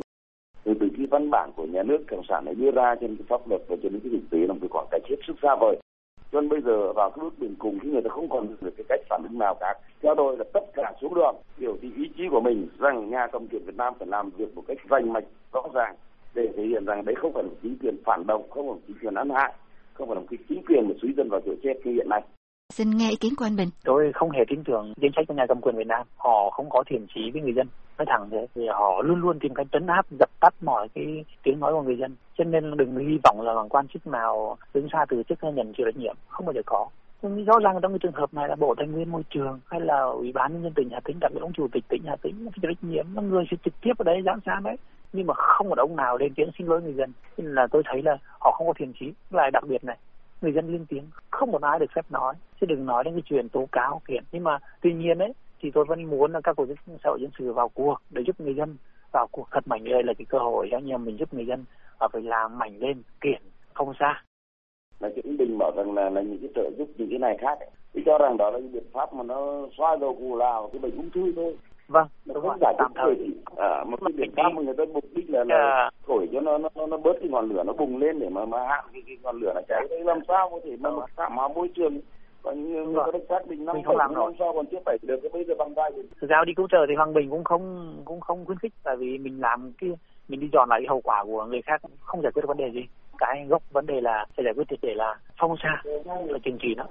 từ 0.65 0.73
từ 0.79 0.88
khi 0.97 1.06
văn 1.06 1.29
bản 1.29 1.51
của 1.56 1.65
nhà 1.65 1.83
nước, 1.83 1.97
cộng 2.07 2.23
sản 2.29 2.45
này 2.45 2.56
đưa 2.56 2.71
ra 2.71 2.95
trên 3.01 3.15
cái 3.15 3.25
pháp 3.29 3.47
luật 3.50 3.62
và 3.67 3.75
trên 3.83 4.00
cái 4.00 4.12
thực 4.12 4.29
tế 4.31 4.38
là 4.38 4.53
một 4.53 4.59
cái 4.62 4.69
khoảng 4.69 4.88
cách 4.91 5.01
hết 5.09 5.15
sức 5.27 5.33
xa 5.41 5.56
vời. 5.56 5.77
Cho 6.31 6.41
nên 6.41 6.50
bây 6.50 6.62
giờ 6.62 6.94
vào 6.94 7.09
cái 7.09 7.23
bước 7.23 7.39
đường 7.39 7.56
cùng 7.59 7.79
thì 7.83 7.89
người 7.89 8.01
ta 8.01 8.09
không 8.09 8.29
còn 8.29 8.47
được 8.62 8.73
cái 8.77 8.85
cách 8.89 9.00
phản 9.09 9.23
ứng 9.29 9.39
nào 9.39 9.56
cả 9.59 9.73
theo 10.01 10.15
tôi 10.15 10.38
là 10.38 10.44
tất 10.53 10.63
cả 10.73 10.94
xuống 11.01 11.15
đường, 11.15 11.35
biểu 11.57 11.77
thị 11.81 11.91
ý 11.97 12.09
chí 12.17 12.23
của 12.31 12.41
mình 12.41 12.67
rằng 12.79 13.09
nhà 13.09 13.27
cầm 13.31 13.47
quyền 13.47 13.65
Việt 13.65 13.75
Nam 13.77 13.94
phải 14.00 14.07
làm 14.07 14.29
việc 14.29 14.56
một 14.56 14.63
cách 14.67 14.77
rành 14.89 15.13
mạch, 15.13 15.23
rõ 15.53 15.62
ràng, 15.73 15.95
để 16.33 16.47
thể 16.57 16.63
hiện 16.63 16.85
rằng 16.85 17.06
đấy 17.06 17.15
không 17.15 17.33
phải 17.33 17.44
là 17.44 17.50
chính 17.63 17.77
quyền 17.81 17.97
phản 18.06 18.27
động, 18.27 18.50
không 18.50 18.68
phải 18.68 18.75
là 18.75 18.81
chính 18.88 18.97
quyền 19.01 19.13
ăn 19.13 19.29
hại, 19.29 19.53
không 19.94 20.07
phải 20.07 20.15
là 20.15 20.21
một 20.21 20.27
cái 20.29 20.38
chính 20.50 20.63
quyền 20.65 20.88
mà 20.88 20.95
suy 21.01 21.13
dân 21.18 21.29
vào 21.29 21.41
chỗ 21.45 21.51
chết 21.63 21.73
như 21.83 21.91
hiện 21.91 22.09
nay. 22.09 22.21
Xin 22.73 22.97
nghe 22.97 23.09
ý 23.09 23.15
kiến 23.15 23.33
của 23.38 23.45
anh 23.45 23.56
Bình. 23.56 23.69
Tôi 23.83 24.12
không 24.13 24.31
hề 24.31 24.44
tin 24.47 24.63
tưởng 24.63 24.94
chính 25.01 25.12
sách 25.15 25.25
của 25.27 25.33
nhà 25.33 25.45
cầm 25.47 25.62
quyền 25.62 25.75
Việt 25.75 25.88
Nam. 25.88 26.07
Họ 26.17 26.50
không 26.50 26.69
có 26.69 26.83
thiện 26.88 27.07
trí 27.15 27.31
với 27.33 27.41
người 27.41 27.53
dân. 27.53 27.67
Nói 27.97 28.06
thẳng 28.09 28.29
thế, 28.31 28.47
thì 28.56 28.62
họ 28.67 29.01
luôn 29.01 29.21
luôn 29.21 29.39
tìm 29.39 29.53
cách 29.53 29.67
trấn 29.71 29.88
áp, 29.88 30.06
dập 30.19 30.29
tắt 30.39 30.53
mọi 30.62 30.88
cái 30.95 31.25
tiếng 31.44 31.59
nói 31.59 31.73
của 31.73 31.81
người 31.81 31.97
dân. 31.97 32.15
Cho 32.38 32.44
nên 32.44 32.77
đừng 32.77 32.97
hy 32.97 33.17
vọng 33.23 33.41
là 33.41 33.53
bằng 33.56 33.69
quan 33.69 33.88
chức 33.88 34.07
nào 34.07 34.57
đứng 34.73 34.88
xa 34.94 35.06
từ 35.09 35.23
chức 35.29 35.39
nhận 35.44 35.73
chịu 35.77 35.85
trách 35.85 35.97
nhiệm. 35.97 36.15
Không 36.27 36.45
bao 36.45 36.53
giờ 36.53 36.62
có. 36.65 36.88
Nhưng 37.21 37.45
rõ 37.45 37.59
ràng 37.63 37.79
trong 37.81 37.91
cái 37.91 38.00
trường 38.00 38.21
hợp 38.21 38.33
này 38.33 38.50
là 38.50 38.56
Bộ 38.56 38.75
Tài 38.77 38.88
nguyên 38.88 39.11
Môi 39.11 39.23
trường 39.29 39.59
hay 39.65 39.81
là 39.81 40.01
Ủy 40.01 40.31
ban 40.31 40.53
nhân 40.53 40.63
dân 40.63 40.73
tỉnh 40.73 40.89
Hà 40.91 41.00
Tĩnh, 41.00 41.18
đặc 41.19 41.31
biệt 41.33 41.41
ông 41.41 41.53
chủ 41.53 41.68
tịch 41.71 41.83
tỉnh 41.89 42.01
Hà 42.06 42.15
Tĩnh, 42.15 42.45
cái 42.45 42.59
trách 42.61 42.83
nhiệm 42.83 43.06
là 43.15 43.21
người 43.21 43.44
sẽ 43.51 43.57
trực 43.65 43.73
tiếp 43.81 43.94
ở 43.97 44.03
đấy 44.03 44.21
giám 44.25 44.39
sát 44.45 44.59
đấy 44.63 44.77
nhưng 45.15 45.27
mà 45.27 45.33
không 45.38 45.69
một 45.69 45.77
ông 45.77 45.95
nào 45.95 46.18
lên 46.18 46.33
tiếng 46.35 46.50
xin 46.57 46.68
lỗi 46.68 46.81
người 46.81 46.94
dân 46.94 47.13
nên 47.38 47.56
là 47.56 47.68
tôi 47.71 47.83
thấy 47.85 48.01
là 48.03 48.18
họ 48.39 48.51
không 48.51 48.68
có 48.68 48.73
thiện 48.77 48.94
trí 49.00 49.13
lại 49.29 49.51
đặc 49.51 49.63
biệt 49.68 49.83
này 49.83 49.97
người 50.41 50.51
dân 50.51 50.71
lên 50.71 50.85
tiếng 50.89 51.03
không 51.31 51.51
một 51.51 51.61
ai 51.61 51.79
được 51.79 51.91
phép 51.95 52.05
nói 52.09 52.33
chứ 52.61 52.65
đừng 52.65 52.85
nói 52.85 53.03
đến 53.03 53.13
cái 53.13 53.23
chuyện 53.25 53.49
tố 53.49 53.67
cáo 53.71 54.01
kiện. 54.07 54.23
Nhưng 54.31 54.43
mà 54.43 54.57
tuy 54.81 54.93
nhiên 54.93 55.19
ấy 55.19 55.33
thì 55.59 55.71
tôi 55.71 55.85
vẫn 55.85 56.03
muốn 56.03 56.31
là 56.31 56.41
các 56.43 56.55
tổ 56.55 56.65
chức 56.65 56.77
xã 57.03 57.09
hội 57.09 57.21
dân 57.21 57.31
sự 57.39 57.53
vào 57.53 57.69
cuộc 57.69 57.97
để 58.09 58.23
giúp 58.27 58.39
người 58.39 58.55
dân 58.55 58.77
vào 59.11 59.27
cuộc 59.31 59.47
thật 59.51 59.67
mạnh 59.67 59.83
đây 59.83 60.03
là 60.03 60.13
cái 60.17 60.25
cơ 60.29 60.39
hội 60.39 60.67
cho 60.71 60.77
em 60.77 61.05
mình 61.05 61.17
giúp 61.17 61.33
người 61.33 61.45
dân 61.45 61.65
và 61.99 62.07
phải 62.13 62.21
làm 62.21 62.59
mạnh 62.59 62.79
lên 62.79 63.01
kiện 63.21 63.41
không 63.73 63.93
xa. 63.99 64.23
Là 64.99 65.09
cái 65.15 65.35
bình 65.39 65.57
bảo 65.57 65.71
rằng 65.75 65.93
là 65.93 66.09
là 66.09 66.21
những 66.21 66.39
cái 66.41 66.49
trợ 66.55 66.71
giúp 66.77 66.87
những 66.97 67.09
cái 67.09 67.19
này 67.19 67.37
khác 67.41 67.59
ấy. 67.59 67.69
tôi 67.93 68.03
cho 68.05 68.17
rằng 68.17 68.37
đó 68.37 68.51
là 68.51 68.59
những 68.59 68.71
biện 68.71 68.83
pháp 68.93 69.13
mà 69.13 69.23
nó 69.23 69.67
xoa 69.77 69.97
dầu 69.97 70.15
cù 70.15 70.35
lao 70.35 70.69
cái 70.73 70.79
bệnh 70.79 70.97
ung 70.97 71.09
thư 71.09 71.33
thôi. 71.35 71.57
Vâng 71.87 72.07
nó 72.25 72.41
không 72.41 72.57
giải 72.61 72.73
quyết 72.77 72.87
thời. 72.95 73.15
à, 73.57 73.83
một 73.83 73.99
cái 74.01 74.13
mà 74.50 74.62
người 74.62 74.74
ta 74.77 74.83
mục 74.94 75.03
đích 75.15 75.30
là, 75.30 75.44
là 75.44 75.56
à. 75.56 75.89
thổi 76.07 76.30
cho 76.33 76.42
nó 76.42 76.57
nó 76.57 76.69
nó 76.88 76.97
bớt 76.97 77.13
cái 77.19 77.30
ngọn 77.30 77.50
lửa 77.50 77.63
nó 77.65 77.74
bùng 77.74 77.97
lên 77.97 78.19
để 78.19 78.30
mà 78.30 78.45
mà 78.45 78.68
hạn 78.68 78.86
cái, 78.94 79.01
cái 79.07 79.18
ngọn 79.24 79.39
lửa 79.42 79.51
nó 79.56 79.62
cháy. 79.68 79.88
Đấy 79.89 80.03
làm 80.03 80.19
sao 80.27 80.50
có 80.50 80.59
thể 80.63 80.75
mà 80.80 80.89
một 80.89 81.06
thảm 81.18 81.36
họa 81.36 81.47
môi 81.47 81.69
trường? 81.75 82.00
Có 82.42 82.51
những 82.51 82.94
người 82.94 83.03
có 83.13 83.19
xác 83.30 83.47
định 83.47 83.65
năm 83.65 83.75
bảy 83.86 83.95
năm 83.97 84.33
sau 84.39 84.53
còn 84.53 84.65
chưa 84.71 84.77
phải 84.86 84.97
được 85.01 85.19
cái 85.21 85.30
bây 85.33 85.44
giờ 85.44 85.53
bằng 85.57 85.74
tay 85.75 85.92
thực 86.21 86.30
ra 86.30 86.44
đi 86.45 86.53
cứu 86.53 86.68
trợ 86.71 86.86
thì 86.89 86.95
hoàng 86.95 87.13
bình 87.13 87.30
cũng 87.30 87.44
không 87.44 87.95
cũng 88.06 88.21
không 88.21 88.45
khuyến 88.45 88.59
khích 88.59 88.74
tại 88.83 88.95
vì 88.95 89.18
mình 89.18 89.42
làm 89.42 89.71
cái 89.81 89.89
mình 90.27 90.39
đi 90.39 90.50
dọn 90.53 90.69
lại 90.69 90.80
cái 90.81 90.88
hậu 90.89 91.01
quả 91.01 91.24
của 91.24 91.45
người 91.45 91.62
khác 91.62 91.81
không 92.00 92.21
giải 92.21 92.31
quyết 92.31 92.42
được 92.42 92.47
vấn 92.47 92.57
đề 92.57 92.71
gì. 92.71 92.86
Cái 93.18 93.45
gốc 93.50 93.63
vấn 93.71 93.86
đề 93.86 94.01
là 94.01 94.25
phải 94.36 94.45
giải 94.45 94.53
quyết 94.53 94.68
triệt 94.69 94.80
để 94.81 94.94
là 94.95 95.15
phong 95.39 95.56
xa 95.63 95.81
là 96.27 96.39
trừng 96.44 96.57
trị 96.62 96.75
nó. 96.77 96.86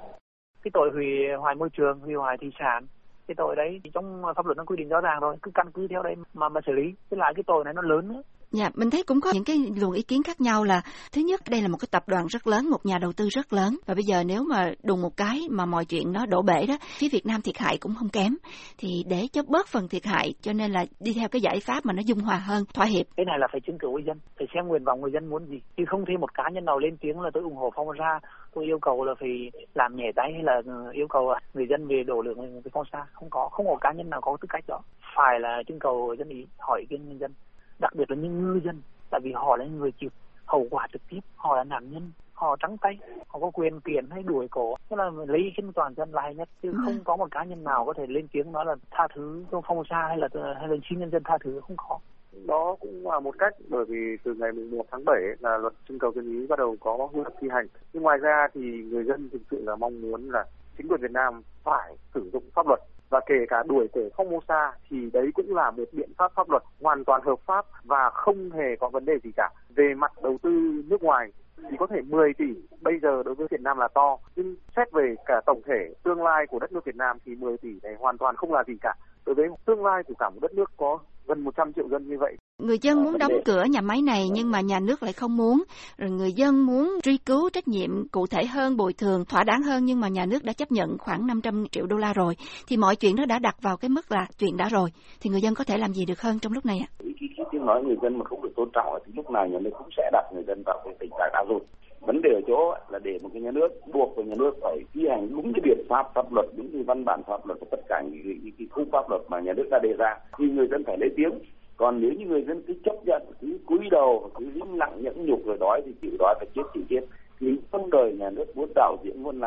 Cái 0.62 0.70
tội 0.74 0.90
hủy 0.90 1.08
hoại 1.38 1.54
môi 1.54 1.68
trường 1.70 2.00
hủy 2.00 2.14
hoại 2.14 2.36
thủy 2.38 2.52
sản 2.58 2.86
cái 3.28 3.34
tội 3.34 3.56
đấy 3.56 3.80
thì 3.84 3.90
trong 3.94 4.22
pháp 4.36 4.46
luật 4.46 4.56
nó 4.56 4.64
quy 4.64 4.76
định 4.76 4.88
rõ 4.88 5.00
ràng 5.00 5.20
rồi, 5.20 5.36
cứ 5.42 5.50
căn 5.54 5.70
cứ 5.74 5.88
theo 5.88 6.02
đấy 6.02 6.14
mà 6.34 6.48
mà 6.48 6.60
xử 6.66 6.72
lý. 6.72 6.94
Tức 7.08 7.16
lại 7.16 7.32
cái 7.36 7.44
tội 7.46 7.64
này 7.64 7.74
nó 7.74 7.82
lớn 7.82 8.08
nữa. 8.08 8.22
Dạ, 8.50 8.70
mình 8.74 8.90
thấy 8.90 9.02
cũng 9.06 9.20
có 9.20 9.30
những 9.34 9.44
cái 9.44 9.56
luồng 9.80 9.92
ý 9.92 10.02
kiến 10.02 10.22
khác 10.22 10.40
nhau 10.40 10.64
là 10.64 10.82
thứ 11.12 11.20
nhất 11.20 11.40
đây 11.50 11.62
là 11.62 11.68
một 11.68 11.76
cái 11.80 11.88
tập 11.90 12.02
đoàn 12.06 12.26
rất 12.26 12.46
lớn, 12.46 12.70
một 12.70 12.86
nhà 12.86 12.98
đầu 12.98 13.12
tư 13.16 13.28
rất 13.28 13.52
lớn 13.52 13.76
và 13.86 13.94
bây 13.94 14.04
giờ 14.04 14.24
nếu 14.24 14.44
mà 14.50 14.72
đùng 14.82 15.02
một 15.02 15.16
cái 15.16 15.40
mà 15.50 15.66
mọi 15.66 15.84
chuyện 15.84 16.12
nó 16.12 16.26
đổ 16.26 16.42
bể 16.42 16.66
đó, 16.68 16.74
phía 16.98 17.08
Việt 17.12 17.26
Nam 17.26 17.40
thiệt 17.42 17.58
hại 17.58 17.76
cũng 17.80 17.94
không 17.94 18.08
kém. 18.08 18.36
Thì 18.78 19.04
để 19.08 19.26
cho 19.32 19.42
bớt 19.48 19.66
phần 19.66 19.88
thiệt 19.88 20.04
hại 20.04 20.34
cho 20.40 20.52
nên 20.52 20.70
là 20.70 20.84
đi 21.00 21.12
theo 21.12 21.28
cái 21.28 21.40
giải 21.40 21.60
pháp 21.66 21.86
mà 21.86 21.92
nó 21.92 22.02
dung 22.06 22.18
hòa 22.18 22.36
hơn, 22.36 22.64
thỏa 22.74 22.86
hiệp. 22.86 23.06
Cái 23.16 23.26
này 23.26 23.38
là 23.38 23.46
phải 23.52 23.60
chứng 23.60 23.78
cứ 23.78 23.88
người 23.88 24.02
dân, 24.06 24.18
phải 24.38 24.46
xem 24.54 24.66
nguyện 24.66 24.84
vọng 24.84 25.00
người 25.00 25.10
dân 25.12 25.30
muốn 25.30 25.46
gì. 25.46 25.60
Chứ 25.76 25.84
không 25.88 26.04
thêm 26.08 26.20
một 26.20 26.34
cá 26.34 26.44
nhân 26.52 26.64
nào 26.64 26.78
lên 26.78 26.96
tiếng 26.96 27.20
là 27.20 27.30
tôi 27.34 27.42
ủng 27.42 27.56
hộ 27.56 27.70
phong 27.76 27.90
ra, 27.90 28.18
tôi 28.54 28.64
yêu 28.64 28.78
cầu 28.82 29.04
là 29.04 29.14
phải 29.20 29.50
làm 29.74 29.96
nhẹ 29.96 30.10
tay 30.16 30.30
hay 30.34 30.42
là 30.42 30.62
yêu 30.92 31.06
cầu 31.08 31.34
người 31.54 31.66
dân 31.70 31.86
về 31.86 32.02
đổ 32.06 32.22
lượng 32.22 32.38
cái 32.64 32.70
phong 32.72 32.86
sa, 32.92 33.06
không 33.12 33.30
có, 33.30 33.48
không 33.52 33.66
có 33.66 33.76
cá 33.80 33.92
nhân 33.92 34.10
nào 34.10 34.20
có 34.20 34.36
tư 34.40 34.46
cách 34.48 34.64
đó. 34.68 34.80
Phải 35.16 35.40
là 35.40 35.62
trưng 35.68 35.78
cầu 35.78 36.14
dân 36.18 36.28
ý, 36.28 36.46
hỏi 36.58 36.80
ý 36.80 36.86
kiến 36.90 37.08
nhân 37.08 37.18
dân 37.18 37.32
đặc 37.78 37.94
biệt 37.94 38.10
là 38.10 38.16
những 38.16 38.42
ngư 38.42 38.60
dân 38.64 38.82
tại 39.10 39.20
vì 39.24 39.32
họ 39.32 39.56
là 39.56 39.64
người 39.64 39.92
chịu 39.92 40.10
hậu 40.46 40.66
quả 40.70 40.86
trực 40.92 41.02
tiếp 41.08 41.20
họ 41.36 41.56
là 41.56 41.64
nạn 41.64 41.90
nhân 41.90 42.12
họ 42.34 42.56
trắng 42.60 42.76
tay 42.80 42.98
họ 43.28 43.38
có 43.40 43.50
quyền 43.50 43.80
kiện 43.80 44.10
hay 44.10 44.22
đuổi 44.22 44.48
cổ. 44.50 44.76
Tức 44.88 44.96
là 44.96 45.10
lấy 45.26 45.52
khiến 45.56 45.72
toàn 45.72 45.94
dân 45.94 46.12
là 46.12 46.22
hay 46.22 46.34
nhất 46.34 46.48
chứ 46.62 46.72
không 46.84 46.98
có 47.04 47.16
một 47.16 47.30
cá 47.30 47.44
nhân 47.44 47.64
nào 47.64 47.84
có 47.84 47.92
thể 47.92 48.06
lên 48.06 48.28
tiếng 48.32 48.52
nói 48.52 48.64
là 48.64 48.74
tha 48.90 49.08
thứ 49.14 49.44
trong 49.50 49.62
phong 49.66 49.82
sa 49.90 50.06
hay 50.08 50.18
là 50.18 50.28
hay 50.58 50.68
là 50.68 50.76
xin 50.90 50.98
nhân 50.98 51.10
dân 51.10 51.22
tha 51.24 51.38
thứ 51.44 51.60
không 51.60 51.76
có. 51.76 51.98
Đó 52.46 52.76
cũng 52.80 53.06
là 53.06 53.20
một 53.20 53.38
cách 53.38 53.52
bởi 53.68 53.84
vì 53.84 54.16
từ 54.24 54.34
ngày 54.34 54.52
1 54.52 54.84
tháng 54.90 55.04
7 55.04 55.16
là 55.40 55.58
luật 55.58 55.72
trưng 55.88 55.98
cầu 55.98 56.12
dân 56.12 56.24
ý 56.24 56.46
bắt 56.46 56.58
đầu 56.58 56.76
có 56.80 57.08
hiệu 57.12 57.24
lực 57.24 57.34
thi 57.40 57.48
hành. 57.50 57.66
Nhưng 57.92 58.02
ngoài 58.02 58.18
ra 58.18 58.48
thì 58.54 58.60
người 58.60 59.04
dân 59.04 59.28
thực 59.32 59.42
sự 59.50 59.64
là 59.64 59.76
mong 59.76 60.02
muốn 60.02 60.30
là 60.30 60.44
chính 60.76 60.88
quyền 60.88 61.00
Việt 61.00 61.10
Nam 61.10 61.42
phải 61.64 61.96
sử 62.14 62.30
dụng 62.32 62.44
pháp 62.54 62.66
luật 62.66 62.80
và 63.10 63.20
kể 63.26 63.46
cả 63.48 63.62
đuổi 63.66 63.88
để 63.94 64.10
không 64.14 64.30
mua 64.30 64.40
xa 64.48 64.72
thì 64.90 65.10
đấy 65.12 65.30
cũng 65.34 65.54
là 65.54 65.70
một 65.70 65.84
biện 65.92 66.10
pháp 66.18 66.32
pháp 66.34 66.50
luật 66.50 66.62
hoàn 66.80 67.04
toàn 67.04 67.22
hợp 67.24 67.38
pháp 67.46 67.66
và 67.84 68.10
không 68.10 68.50
hề 68.50 68.76
có 68.80 68.88
vấn 68.88 69.04
đề 69.04 69.18
gì 69.24 69.30
cả. 69.36 69.50
Về 69.68 69.94
mặt 69.94 70.12
đầu 70.22 70.38
tư 70.42 70.82
nước 70.86 71.02
ngoài 71.02 71.32
thì 71.70 71.76
có 71.78 71.86
thể 71.86 72.00
10 72.02 72.34
tỷ 72.34 72.44
bây 72.80 72.98
giờ 72.98 73.22
đối 73.22 73.34
với 73.34 73.46
Việt 73.50 73.60
Nam 73.60 73.78
là 73.78 73.88
to, 73.88 74.16
nhưng 74.36 74.56
xét 74.76 74.92
về 74.92 75.14
cả 75.26 75.40
tổng 75.46 75.60
thể 75.66 75.94
tương 76.02 76.22
lai 76.22 76.46
của 76.46 76.58
đất 76.58 76.72
nước 76.72 76.84
Việt 76.84 76.96
Nam 76.96 77.18
thì 77.24 77.34
10 77.34 77.56
tỷ 77.56 77.78
này 77.82 77.94
hoàn 77.98 78.18
toàn 78.18 78.36
không 78.36 78.52
là 78.52 78.64
gì 78.66 78.74
cả 78.80 78.94
đối 79.26 79.34
với 79.34 79.48
tương 79.64 79.84
lai 79.84 80.02
của 80.02 80.14
cả 80.18 80.30
một 80.30 80.38
đất 80.42 80.54
nước 80.54 80.70
có 80.76 80.98
gần 81.26 81.44
100 81.44 81.72
triệu 81.72 81.88
dân 81.88 82.08
như 82.08 82.16
vậy. 82.20 82.36
Người 82.58 82.78
dân 82.82 83.02
muốn 83.02 83.18
đóng 83.18 83.32
cửa 83.44 83.64
nhà 83.64 83.80
máy 83.80 84.02
này 84.02 84.28
nhưng 84.32 84.50
mà 84.50 84.60
nhà 84.60 84.80
nước 84.80 85.02
lại 85.02 85.12
không 85.12 85.36
muốn. 85.36 85.62
Rồi 85.98 86.10
người 86.10 86.32
dân 86.32 86.66
muốn 86.66 86.98
truy 87.02 87.18
cứu 87.18 87.50
trách 87.50 87.68
nhiệm 87.68 88.08
cụ 88.08 88.26
thể 88.26 88.46
hơn, 88.46 88.76
bồi 88.76 88.92
thường 88.92 89.24
thỏa 89.24 89.44
đáng 89.44 89.62
hơn 89.62 89.84
nhưng 89.84 90.00
mà 90.00 90.08
nhà 90.08 90.26
nước 90.26 90.44
đã 90.44 90.52
chấp 90.52 90.72
nhận 90.72 90.98
khoảng 90.98 91.26
500 91.26 91.64
triệu 91.70 91.86
đô 91.86 91.96
la 91.96 92.12
rồi. 92.12 92.34
Thì 92.68 92.76
mọi 92.76 92.96
chuyện 92.96 93.16
nó 93.16 93.26
đã 93.26 93.38
đặt 93.38 93.56
vào 93.62 93.76
cái 93.76 93.88
mức 93.88 94.12
là 94.12 94.26
chuyện 94.38 94.56
đã 94.56 94.68
rồi. 94.68 94.90
Thì 95.20 95.30
người 95.30 95.40
dân 95.40 95.54
có 95.54 95.64
thể 95.64 95.76
làm 95.78 95.92
gì 95.92 96.04
được 96.06 96.20
hơn 96.20 96.38
trong 96.38 96.52
lúc 96.52 96.66
này 96.66 96.78
ạ? 96.78 96.88
Khi, 97.20 97.28
tiếng 97.54 97.66
nói 97.66 97.82
người 97.84 97.96
dân 98.02 98.18
mà 98.18 98.24
không 98.24 98.42
được 98.42 98.52
tôn 98.56 98.68
trọng 98.72 98.98
thì 99.06 99.12
lúc 99.16 99.30
nào 99.30 99.46
nhà 99.46 99.58
nước 99.58 99.70
cũng 99.78 99.88
sẽ 99.96 100.10
đặt 100.12 100.24
người 100.34 100.44
dân 100.46 100.62
vào 100.66 100.82
cái 100.84 100.94
tình 101.00 101.10
trạng 101.18 101.30
đã 101.32 101.44
rồi 101.48 101.60
vấn 102.00 102.22
đề 102.22 102.30
ở 102.34 102.40
chỗ 102.46 102.74
là 102.88 102.98
để 102.98 103.18
một 103.22 103.28
cái 103.32 103.42
nhà 103.42 103.50
nước 103.50 103.68
buộc 103.92 104.16
của 104.16 104.22
nhà 104.22 104.34
nước 104.38 104.52
phải 104.62 104.78
thi 104.94 105.02
hành 105.08 105.28
đúng 105.30 105.52
cái 105.52 105.60
biện 105.64 105.86
pháp 105.88 106.06
pháp 106.14 106.32
luật 106.32 106.46
đúng 106.56 106.68
cái 106.72 106.82
văn 106.82 107.04
bản 107.04 107.22
pháp 107.26 107.46
luật 107.46 107.60
và 107.60 107.66
tất 107.70 107.80
cả 107.88 108.02
những 108.04 108.22
cái, 108.24 108.52
cái 108.58 108.66
khung 108.70 108.90
pháp 108.92 109.10
luật 109.10 109.22
mà 109.28 109.40
nhà 109.40 109.52
nước 109.52 109.68
đã 109.70 109.78
đề 109.82 109.92
ra 109.98 110.16
thì 110.38 110.44
người 110.44 110.68
dân 110.70 110.84
phải 110.86 110.96
lấy 111.00 111.10
tiếng 111.16 111.32
còn 111.76 112.00
nếu 112.00 112.10
như 112.12 112.26
người 112.26 112.44
dân 112.48 112.62
cứ 112.66 112.74
chấp 112.84 112.96
nhận 113.06 113.22
cứ 113.40 113.58
cúi 113.66 113.88
đầu 113.90 114.30
cứ 114.34 114.50
im 114.54 114.76
lặng 114.76 115.02
nhẫn 115.02 115.26
nhục 115.26 115.46
rồi 115.46 115.56
đói 115.60 115.82
thì 115.86 115.92
chịu 116.02 116.16
đói 116.18 116.34
phải 116.38 116.46
chết 116.54 116.62
chịu 116.74 116.82
chết 116.88 117.00
thì 117.40 117.46
không 117.72 117.90
đời 117.90 118.04
đời 118.04 118.12
nhà 118.18 118.30
nước 118.30 118.56
muốn 118.56 118.72
đạo 118.74 118.96
diễn 119.04 119.22
muốn 119.22 119.40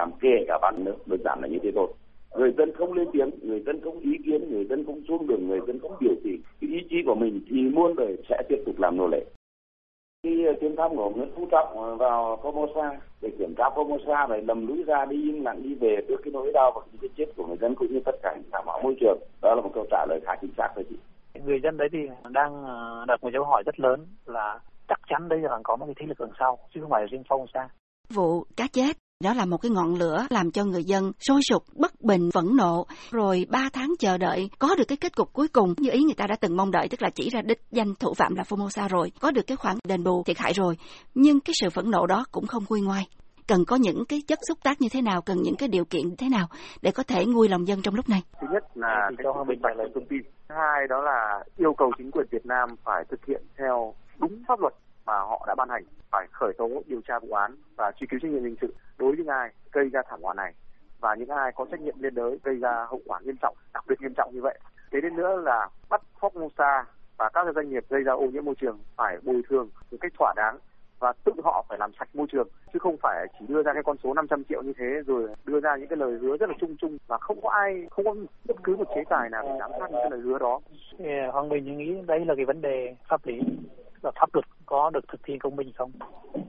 làm 0.00 0.10
kể 0.20 0.44
cả 0.48 0.58
bán 0.62 0.84
nước 0.84 0.96
đơn 1.06 1.20
giản 1.24 1.38
là 1.42 1.48
như 1.48 1.58
thế 1.62 1.70
thôi. 1.74 1.88
Người 2.38 2.52
dân 2.58 2.72
không 2.78 2.92
lên 2.92 3.08
tiếng 3.12 3.30
người 3.42 3.62
dân 3.66 3.80
không 3.84 3.98
ý 4.00 4.12
kiến 4.24 4.50
người 4.50 4.64
dân 4.64 4.84
không 4.86 5.00
xuống 5.08 5.26
đường 5.26 5.48
người 5.48 5.60
dân 5.66 5.78
không 5.82 5.92
biểu 6.00 6.14
thị 6.24 6.38
cái 6.60 6.70
ý 6.70 6.80
chí 6.90 6.96
của 7.06 7.14
mình 7.14 7.40
thì 7.50 7.56
muôn 7.62 7.96
đời 7.96 8.16
sẽ 8.28 8.42
tiếp 8.48 8.62
tục 8.66 8.74
làm 8.78 8.96
nô 8.96 9.06
lệ. 9.08 9.24
Khi 10.22 10.44
ờ, 10.46 10.52
chuyến 10.60 10.76
thăm 10.76 10.96
của 10.96 11.10
Nguyễn 11.10 11.30
Phú 11.36 11.48
Trọng 11.50 11.98
vào 11.98 12.40
Formosa 12.42 12.96
để 13.20 13.30
kiểm 13.38 13.54
tra 13.58 13.64
Formosa 13.74 14.28
và 14.28 14.36
lầm 14.36 14.66
lũi 14.66 14.82
ra 14.82 15.04
đi 15.04 15.16
im 15.22 15.44
lặng 15.44 15.62
đi 15.62 15.74
về 15.74 15.96
trước 16.08 16.16
cái 16.24 16.32
nỗi 16.32 16.50
đau 16.54 16.72
và 16.74 16.80
cái 17.00 17.10
chết 17.16 17.26
của 17.36 17.46
người 17.46 17.56
dân 17.60 17.74
cũng 17.74 17.92
như 17.92 18.00
tất 18.04 18.16
cả 18.22 18.34
những 18.36 18.50
thảm 18.52 18.64
họa 18.66 18.82
môi 18.82 18.94
trường. 19.00 19.18
Đó 19.42 19.54
là 19.54 19.62
một 19.62 19.70
câu 19.74 19.86
trả 19.90 20.06
lời 20.08 20.20
khá 20.26 20.32
chính 20.40 20.50
xác 20.56 20.68
thôi 20.74 20.84
chị. 20.90 20.96
Người 21.44 21.60
dân 21.62 21.76
đấy 21.76 21.88
thì 21.92 21.98
đang 22.30 22.64
ờ, 22.64 23.04
đặt 23.08 23.22
một 23.22 23.30
dấu 23.32 23.44
hỏi 23.44 23.62
rất 23.66 23.80
lớn 23.80 24.06
là 24.26 24.60
chắc 24.88 25.00
chắn 25.08 25.28
đây 25.28 25.38
là 25.38 25.58
có 25.64 25.76
một 25.76 25.86
cái 25.86 25.94
thế 25.98 26.06
lực 26.06 26.20
đằng 26.20 26.36
sau 26.38 26.58
chứ 26.74 26.80
không 26.80 26.90
phải 26.90 27.06
riêng 27.10 27.22
Formosa. 27.28 27.66
Vụ 28.14 28.44
cá 28.56 28.66
chết 28.72 28.92
đó 29.24 29.34
là 29.34 29.44
một 29.44 29.56
cái 29.56 29.70
ngọn 29.70 29.94
lửa 29.94 30.26
làm 30.30 30.50
cho 30.50 30.64
người 30.64 30.84
dân 30.84 31.12
sôi 31.20 31.40
sục, 31.50 31.62
bất 31.74 32.00
bình, 32.00 32.30
phẫn 32.34 32.56
nộ. 32.56 32.86
Rồi 33.10 33.46
ba 33.50 33.68
tháng 33.72 33.88
chờ 33.98 34.18
đợi 34.18 34.50
có 34.58 34.74
được 34.78 34.84
cái 34.88 34.96
kết 35.00 35.16
cục 35.16 35.32
cuối 35.32 35.48
cùng 35.48 35.74
như 35.78 35.90
ý 35.90 36.02
người 36.02 36.14
ta 36.14 36.26
đã 36.26 36.36
từng 36.40 36.56
mong 36.56 36.70
đợi, 36.70 36.88
tức 36.90 37.02
là 37.02 37.10
chỉ 37.14 37.30
ra 37.30 37.42
đích 37.42 37.60
danh 37.70 37.94
thủ 37.94 38.14
phạm 38.14 38.34
là 38.34 38.42
Formosa 38.42 38.88
rồi, 38.88 39.12
có 39.20 39.30
được 39.30 39.46
cái 39.46 39.56
khoản 39.56 39.76
đền 39.84 40.04
bù 40.04 40.22
thiệt 40.26 40.38
hại 40.38 40.52
rồi. 40.52 40.76
Nhưng 41.14 41.40
cái 41.40 41.54
sự 41.60 41.70
phẫn 41.70 41.90
nộ 41.90 42.06
đó 42.06 42.24
cũng 42.32 42.46
không 42.46 42.64
nguôi 42.68 42.80
ngoai 42.80 43.06
cần 43.48 43.64
có 43.64 43.76
những 43.76 44.04
cái 44.08 44.22
chất 44.28 44.38
xúc 44.48 44.58
tác 44.64 44.80
như 44.80 44.88
thế 44.92 45.02
nào, 45.02 45.22
cần 45.22 45.36
những 45.42 45.56
cái 45.58 45.68
điều 45.68 45.84
kiện 45.84 46.16
thế 46.18 46.28
nào 46.28 46.46
để 46.82 46.90
có 46.90 47.02
thể 47.02 47.26
nguôi 47.26 47.48
lòng 47.48 47.68
dân 47.68 47.82
trong 47.82 47.94
lúc 47.94 48.08
này? 48.08 48.22
Thứ 48.40 48.46
nhất 48.52 48.64
là 48.74 49.10
cái 49.18 49.24
cho 49.24 49.44
minh 49.44 49.60
bạch 49.62 49.76
thông 49.94 50.06
tin. 50.10 50.20
Thứ 50.48 50.54
hai 50.58 50.86
đó 50.88 51.02
là 51.02 51.44
yêu 51.56 51.74
cầu 51.78 51.90
chính 51.98 52.10
quyền 52.10 52.26
Việt 52.30 52.46
Nam 52.46 52.68
phải 52.84 53.04
thực 53.10 53.26
hiện 53.26 53.42
theo 53.58 53.94
đúng 54.18 54.42
pháp 54.48 54.60
luật 54.60 54.74
mà 55.06 55.12
họ 55.12 55.39
đã 55.50 55.54
ban 55.54 55.68
hành, 55.68 55.84
phải 56.10 56.26
khởi 56.30 56.52
tố 56.58 56.68
điều 56.86 57.00
tra 57.08 57.18
vụ 57.18 57.32
án 57.32 57.54
và 57.76 57.92
truy 57.96 58.06
cứu 58.10 58.20
trách 58.22 58.30
nhiệm 58.30 58.44
hình 58.44 58.56
sự 58.60 58.74
đối 58.98 59.16
với 59.16 59.24
ai 59.28 59.50
gây 59.72 59.88
ra 59.88 60.00
thảm 60.08 60.22
họa 60.22 60.34
này 60.34 60.52
và 61.00 61.14
những 61.14 61.28
ai 61.28 61.52
có 61.56 61.66
trách 61.70 61.80
nhiệm 61.80 61.94
liên 62.02 62.14
đới 62.14 62.38
gây 62.44 62.56
ra 62.56 62.86
hậu 62.88 63.00
quả 63.06 63.20
nghiêm 63.20 63.36
trọng, 63.42 63.56
đặc 63.74 63.84
biệt 63.88 64.00
nghiêm 64.00 64.14
trọng 64.16 64.30
như 64.34 64.40
vậy. 64.42 64.58
Thế 64.92 65.00
đến 65.00 65.16
nữa 65.16 65.36
là 65.36 65.68
bắt 65.88 66.02
Formosa 66.20 66.84
và 67.18 67.28
các 67.28 67.46
doanh 67.54 67.68
nghiệp 67.70 67.84
gây 67.88 68.02
ra 68.02 68.12
ô 68.12 68.26
nhiễm 68.32 68.44
môi 68.44 68.54
trường 68.60 68.78
phải 68.96 69.16
bồi 69.22 69.42
thường 69.48 69.68
một 69.90 69.98
cách 70.00 70.12
thỏa 70.18 70.32
đáng 70.36 70.58
và 70.98 71.12
tự 71.24 71.32
họ 71.44 71.64
phải 71.68 71.78
làm 71.78 71.90
sạch 71.98 72.08
môi 72.14 72.26
trường 72.32 72.48
chứ 72.72 72.78
không 72.78 72.96
phải 73.02 73.26
chỉ 73.38 73.44
đưa 73.48 73.62
ra 73.62 73.72
cái 73.72 73.82
con 73.82 73.96
số 74.02 74.14
500 74.14 74.44
triệu 74.44 74.62
như 74.62 74.72
thế 74.78 74.86
rồi 75.06 75.28
đưa 75.44 75.60
ra 75.60 75.76
những 75.76 75.88
cái 75.88 75.96
lời 75.96 76.18
hứa 76.22 76.36
rất 76.36 76.48
là 76.48 76.54
chung 76.60 76.76
chung 76.80 76.98
và 77.06 77.18
không 77.18 77.40
có 77.42 77.50
ai 77.50 77.86
không 77.90 78.04
có 78.04 78.14
bất 78.44 78.56
cứ 78.64 78.76
một 78.76 78.88
chế 78.94 79.02
tài 79.10 79.30
nào 79.30 79.42
để 79.42 79.56
giám 79.58 79.70
sát 79.80 79.90
những 79.90 80.00
cái 80.02 80.10
lời 80.10 80.20
hứa 80.20 80.38
đó. 80.38 80.60
Hoàng 81.32 81.48
Bình 81.48 81.78
nghĩ 81.78 81.94
đây 82.06 82.24
là 82.24 82.34
cái 82.34 82.44
vấn 82.44 82.60
đề 82.60 82.94
pháp 83.08 83.26
lý 83.26 83.40
và 84.02 84.10
pháp 84.20 84.34
luật 84.34 84.44
có 84.66 84.90
được 84.90 85.08
thực 85.08 85.20
thi 85.24 85.38
công 85.38 85.56
minh 85.56 85.72
không. 85.74 85.92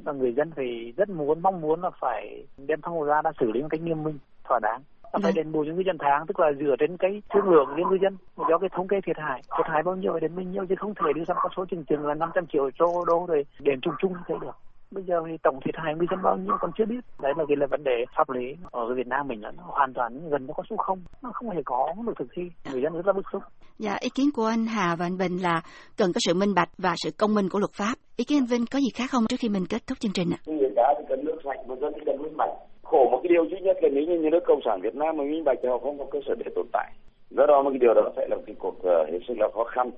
Và 0.03 0.13
người 0.13 0.34
dân 0.34 0.51
thì 0.55 0.93
rất 0.98 1.10
muốn 1.10 1.41
mong 1.41 1.62
muốn 1.62 1.81
là 1.84 1.89
phải 2.00 2.46
đem 2.58 2.81
thang 2.81 3.03
ra 3.03 3.22
đã 3.22 3.31
xử 3.39 3.51
lý 3.51 3.62
một 3.62 3.67
cách 3.72 3.81
nghiêm 3.81 4.03
minh 4.03 4.20
thỏa 4.43 4.60
đáng. 4.60 4.81
Và 5.13 5.20
phải 5.24 5.31
đền 5.31 5.51
bù 5.51 5.63
những 5.63 5.75
ngư 5.75 5.84
dân 5.86 5.98
tháng 6.00 6.25
tức 6.27 6.39
là 6.39 6.51
dựa 6.60 6.75
trên 6.79 6.98
cái 6.98 7.22
thương 7.29 7.50
lượng 7.50 7.67
với 7.75 7.84
ngư 7.86 7.98
dân 8.01 8.17
do 8.50 8.58
cái 8.58 8.70
thống 8.70 8.88
kê 8.88 9.01
thiệt 9.01 9.17
hại. 9.17 9.41
Thiệt 9.58 9.65
hại 9.65 9.84
bao 9.84 9.96
nhiêu 9.96 10.12
phải 10.12 10.22
đến 10.22 10.36
bao 10.36 10.46
nhiêu 10.46 10.65
chứ 10.70 10.75
không 10.75 10.93
thể 10.96 11.13
đưa 11.15 11.24
ra 11.27 11.36
con 11.41 11.51
số 11.58 11.65
chừng 11.65 11.86
chừng 11.86 12.05
là 12.05 12.13
500 12.13 12.48
triệu 12.48 12.70
đô 12.79 13.05
đô 13.05 13.25
rồi 13.27 13.46
đền 13.60 13.79
chung 13.81 13.93
chung 14.00 14.13
như 14.13 14.20
thế 14.27 14.36
được 14.41 14.55
bây 14.91 15.03
giờ 15.03 15.15
thì 15.27 15.38
tổng 15.43 15.60
thiệt 15.65 15.75
hại 15.77 15.95
ngư 15.95 16.05
dân 16.12 16.19
bao 16.24 16.38
nhiêu 16.38 16.55
còn 16.60 16.71
chưa 16.77 16.86
biết 16.86 17.01
đấy 17.21 17.33
là 17.38 17.43
cái 17.48 17.57
là 17.57 17.67
vấn 17.67 17.83
đề 17.83 18.05
pháp 18.17 18.29
lý 18.29 18.55
ở 18.71 18.93
Việt 18.95 19.07
Nam 19.07 19.27
mình 19.27 19.41
là 19.41 19.51
nó 19.51 19.63
hoàn 19.63 19.93
toàn 19.93 20.29
gần 20.29 20.48
nó 20.48 20.53
có 20.53 20.63
số 20.69 20.75
không 20.77 21.00
nó 21.21 21.31
không 21.33 21.50
hề 21.50 21.62
có 21.65 21.93
được 22.07 22.13
thực 22.19 22.27
thi 22.36 22.43
người 22.71 22.81
dân 22.81 22.93
rất 22.93 23.07
là 23.07 23.13
bức 23.13 23.25
xúc 23.31 23.41
Dạ, 23.86 23.98
ý 24.01 24.10
kiến 24.15 24.27
của 24.36 24.45
anh 24.45 24.65
Hà 24.65 24.95
và 25.00 25.05
anh 25.05 25.17
Bình 25.17 25.38
là 25.38 25.62
cần 25.98 26.10
có 26.13 26.19
sự 26.25 26.33
minh 26.33 26.53
bạch 26.55 26.69
và 26.77 26.93
sự 27.03 27.10
công 27.19 27.36
minh 27.36 27.50
của 27.51 27.60
luật 27.60 27.74
pháp. 27.74 27.95
Ý 28.17 28.24
kiến 28.27 28.38
anh 28.38 28.50
Vinh 28.51 28.65
có 28.71 28.79
gì 28.79 28.91
khác 28.98 29.07
không 29.12 29.24
trước 29.29 29.39
khi 29.39 29.50
mình 29.50 29.65
kết 29.69 29.81
thúc 29.88 29.98
chương 30.00 30.15
trình 30.15 30.29
ạ? 30.38 30.39
Người 30.45 30.74
ta 30.75 30.93
thì 30.98 31.03
cần 31.10 31.25
nước 31.25 31.38
sạch, 31.43 31.60
người 31.67 31.77
dân 31.81 31.93
thì 31.95 32.01
cần 32.05 32.21
minh 32.24 32.38
bạch. 32.38 32.53
Khổ 32.83 33.10
một 33.12 33.19
cái 33.24 33.29
điều 33.29 33.45
duy 33.45 33.60
nhất 33.60 33.77
là 33.81 33.89
nếu 33.93 34.03
như 34.03 34.19
nhà 34.19 34.29
nước 34.31 34.43
Cộng 34.48 34.60
sản 34.65 34.81
Việt 34.81 34.95
Nam 34.95 35.17
mà 35.17 35.24
minh 35.24 35.43
bạch 35.43 35.57
thì 35.62 35.69
họ 35.69 35.77
không 35.77 35.98
có 35.98 36.05
cơ 36.12 36.19
sở 36.27 36.33
để 36.39 36.45
tồn 36.55 36.67
tại. 36.74 36.91
Do 37.29 37.45
đó 37.45 37.62
mà 37.63 37.69
cái 37.69 37.79
điều 37.79 37.93
đó 37.93 38.01
sẽ 38.15 38.27
là 38.29 38.36
một 38.36 38.43
cái 38.45 38.55
cuộc 38.60 38.75
uh, 38.77 39.10
hết 39.12 39.19
sức 39.27 39.33
là 39.38 39.48
khó 39.53 39.63
khăn. 39.63 39.91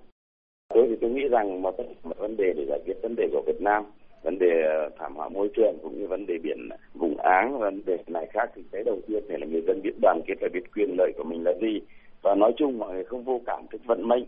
Tôi 0.74 0.86
thì 0.90 0.96
tôi 1.02 1.10
nghĩ 1.10 1.28
rằng 1.32 1.62
một, 1.62 1.76
một 2.04 2.18
vấn 2.18 2.38
đề 2.38 2.54
để 2.58 2.66
giải 2.70 2.80
quyết 2.86 2.94
vấn 3.04 3.16
đề 3.16 3.28
của 3.32 3.42
Việt 3.48 3.62
Nam 3.62 3.84
vấn 4.24 4.40
đề 4.40 4.64
ờ, 4.64 4.90
thảm 5.00 5.16
họa 5.16 5.30
môi 5.30 5.50
trường 5.56 5.78
cũng 5.84 6.00
như 6.00 6.08
vấn 6.08 6.26
đề 6.26 6.38
biển 6.44 6.70
vùng 6.94 7.18
áng 7.18 7.60
vấn 7.60 7.82
đề 7.86 7.98
này 8.08 8.28
khác 8.34 8.50
thì 8.56 8.62
cái 8.72 8.84
đầu 8.84 9.00
tiên 9.08 9.24
phải 9.28 9.40
là 9.40 9.46
người 9.46 9.62
dân 9.68 9.82
biết 9.82 9.92
đoàn 10.02 10.22
kết 10.28 10.34
và 10.42 10.48
biết 10.54 10.72
quyền 10.76 10.96
lợi 10.98 11.12
của 11.18 11.24
mình 11.24 11.44
là 11.44 11.54
gì. 11.62 11.82
Và 12.22 12.36
nói 12.36 12.54
chung 12.58 12.80
mọi 12.80 12.94
người 12.94 13.04
không 13.04 13.24
vô 13.24 13.42
cảm 13.46 13.66
trước 13.72 13.78
vận 13.86 14.08
mệnh 14.08 14.24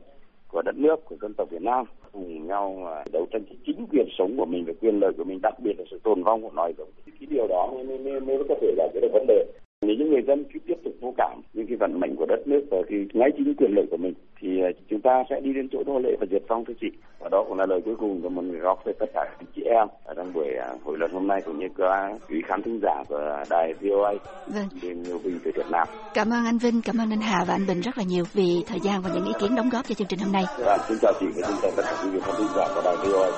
của 0.47 0.61
đất 0.61 0.77
nước 0.77 1.05
của 1.05 1.15
dân 1.21 1.33
tộc 1.33 1.49
Việt 1.51 1.61
Nam. 1.61 1.85
Cùng 2.11 2.47
nhau 2.47 2.83
ờ, 2.85 3.03
đấu 3.13 3.25
tranh 3.31 3.41
cho 3.49 3.55
chính 3.65 3.87
quyền 3.91 4.07
sống 4.17 4.37
của 4.37 4.45
mình 4.45 4.65
và 4.65 4.73
quyền 4.81 4.99
lợi 4.99 5.11
của 5.17 5.23
mình 5.23 5.39
đặc 5.41 5.53
biệt 5.59 5.73
là 5.77 5.85
sự 5.91 5.99
tồn 6.03 6.23
vong 6.23 6.41
của 6.41 6.51
loài 6.53 6.73
giống. 6.77 6.89
Cái 7.19 7.27
điều 7.29 7.47
đó 7.47 7.71
mới, 7.73 7.97
mới, 7.97 8.19
mới 8.19 8.37
có 8.49 8.55
thể 8.61 8.67
giải 8.77 8.89
quyết 8.93 9.01
được 9.01 9.11
vấn 9.13 9.25
đề. 9.27 9.45
Nếu 9.85 9.95
những 9.99 10.09
người 10.09 10.21
dân 10.27 10.43
cứ 10.53 10.59
tiếp 10.67 10.75
tục 10.83 10.93
vô 11.01 11.13
cảm 11.17 11.41
những 11.53 11.67
cái 11.67 11.77
vận 11.77 11.99
mệnh 11.99 12.15
của 12.15 12.25
đất 12.25 12.47
nước 12.47 12.61
và 12.71 12.77
cái 12.89 13.05
ngay 13.13 13.29
chính 13.37 13.53
quyền 13.57 13.71
lợi 13.75 13.85
của 13.91 13.97
mình 13.97 14.13
thì 14.41 14.61
à, 14.61 14.69
chúng 14.89 15.01
ta 15.01 15.23
sẽ 15.29 15.39
đi 15.39 15.53
đến 15.53 15.67
chỗ 15.71 15.83
nô 15.85 15.99
lệ 15.99 16.09
và 16.19 16.25
diệt 16.31 16.41
vong 16.47 16.65
thưa 16.65 16.73
chị. 16.81 16.87
Và 17.19 17.29
đó 17.31 17.43
cũng 17.47 17.57
là 17.57 17.65
lời 17.69 17.81
cuối 17.85 17.95
cùng 17.95 18.21
của 18.21 18.29
một 18.29 18.41
người 18.41 18.59
góp 18.59 18.85
với 18.85 18.93
tất 18.99 19.05
cả 19.13 19.25
các 19.39 19.47
chị 19.55 19.61
em 19.65 19.87
ở 20.05 20.13
trong 20.17 20.33
buổi 20.33 20.47
à, 20.61 20.69
hội 20.83 20.97
luận 20.97 21.11
hôm 21.11 21.27
nay 21.27 21.41
cũng 21.45 21.59
như 21.59 21.65
các 21.77 22.17
quý 22.29 22.41
khán 22.47 22.61
thính 22.61 22.79
giả 22.81 23.03
của 23.09 23.43
đài 23.49 23.73
VOA. 23.81 24.13
Vâng. 24.47 24.67
Bên 24.83 25.03
Nhiều 25.03 25.19
Bình 25.23 25.39
từ 25.43 25.51
Việt 25.55 25.69
Nam. 25.71 25.87
Cảm 26.13 26.33
ơn 26.33 26.45
anh 26.45 26.57
Vinh, 26.57 26.81
cảm 26.85 26.95
ơn 26.97 27.09
anh 27.09 27.21
Hà 27.21 27.45
và 27.47 27.53
anh 27.53 27.67
Bình 27.67 27.81
rất 27.81 27.97
là 27.97 28.03
nhiều 28.03 28.23
vì 28.33 28.63
thời 28.67 28.79
gian 28.79 29.01
và 29.01 29.09
những 29.15 29.25
ý 29.25 29.33
kiến 29.39 29.55
đóng 29.55 29.69
góp 29.71 29.85
cho 29.87 29.95
chương 29.95 30.07
trình 30.07 30.19
hôm 30.19 30.31
nay. 30.31 30.43
Vâng, 30.59 30.79
xin 30.87 30.97
chào 31.01 31.13
chị 31.19 31.25
và 31.35 31.47
xin 31.47 31.55
chào 31.61 31.71
tất 31.77 31.83
cả 31.85 31.93
quý 32.03 32.09
vị 32.13 32.19
khán 32.23 32.35
thính 32.37 32.47
giả 32.55 32.65
của 32.75 32.81
đài 32.85 32.95
VOA. 32.95 33.29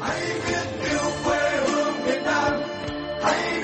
Hãy 0.00 0.20
biết 0.48 0.88
yêu 0.90 1.08
quê 1.24 1.38
hương 1.66 1.94
Việt 2.06 2.22
Nam. 2.26 2.52
Hãy 3.22 3.57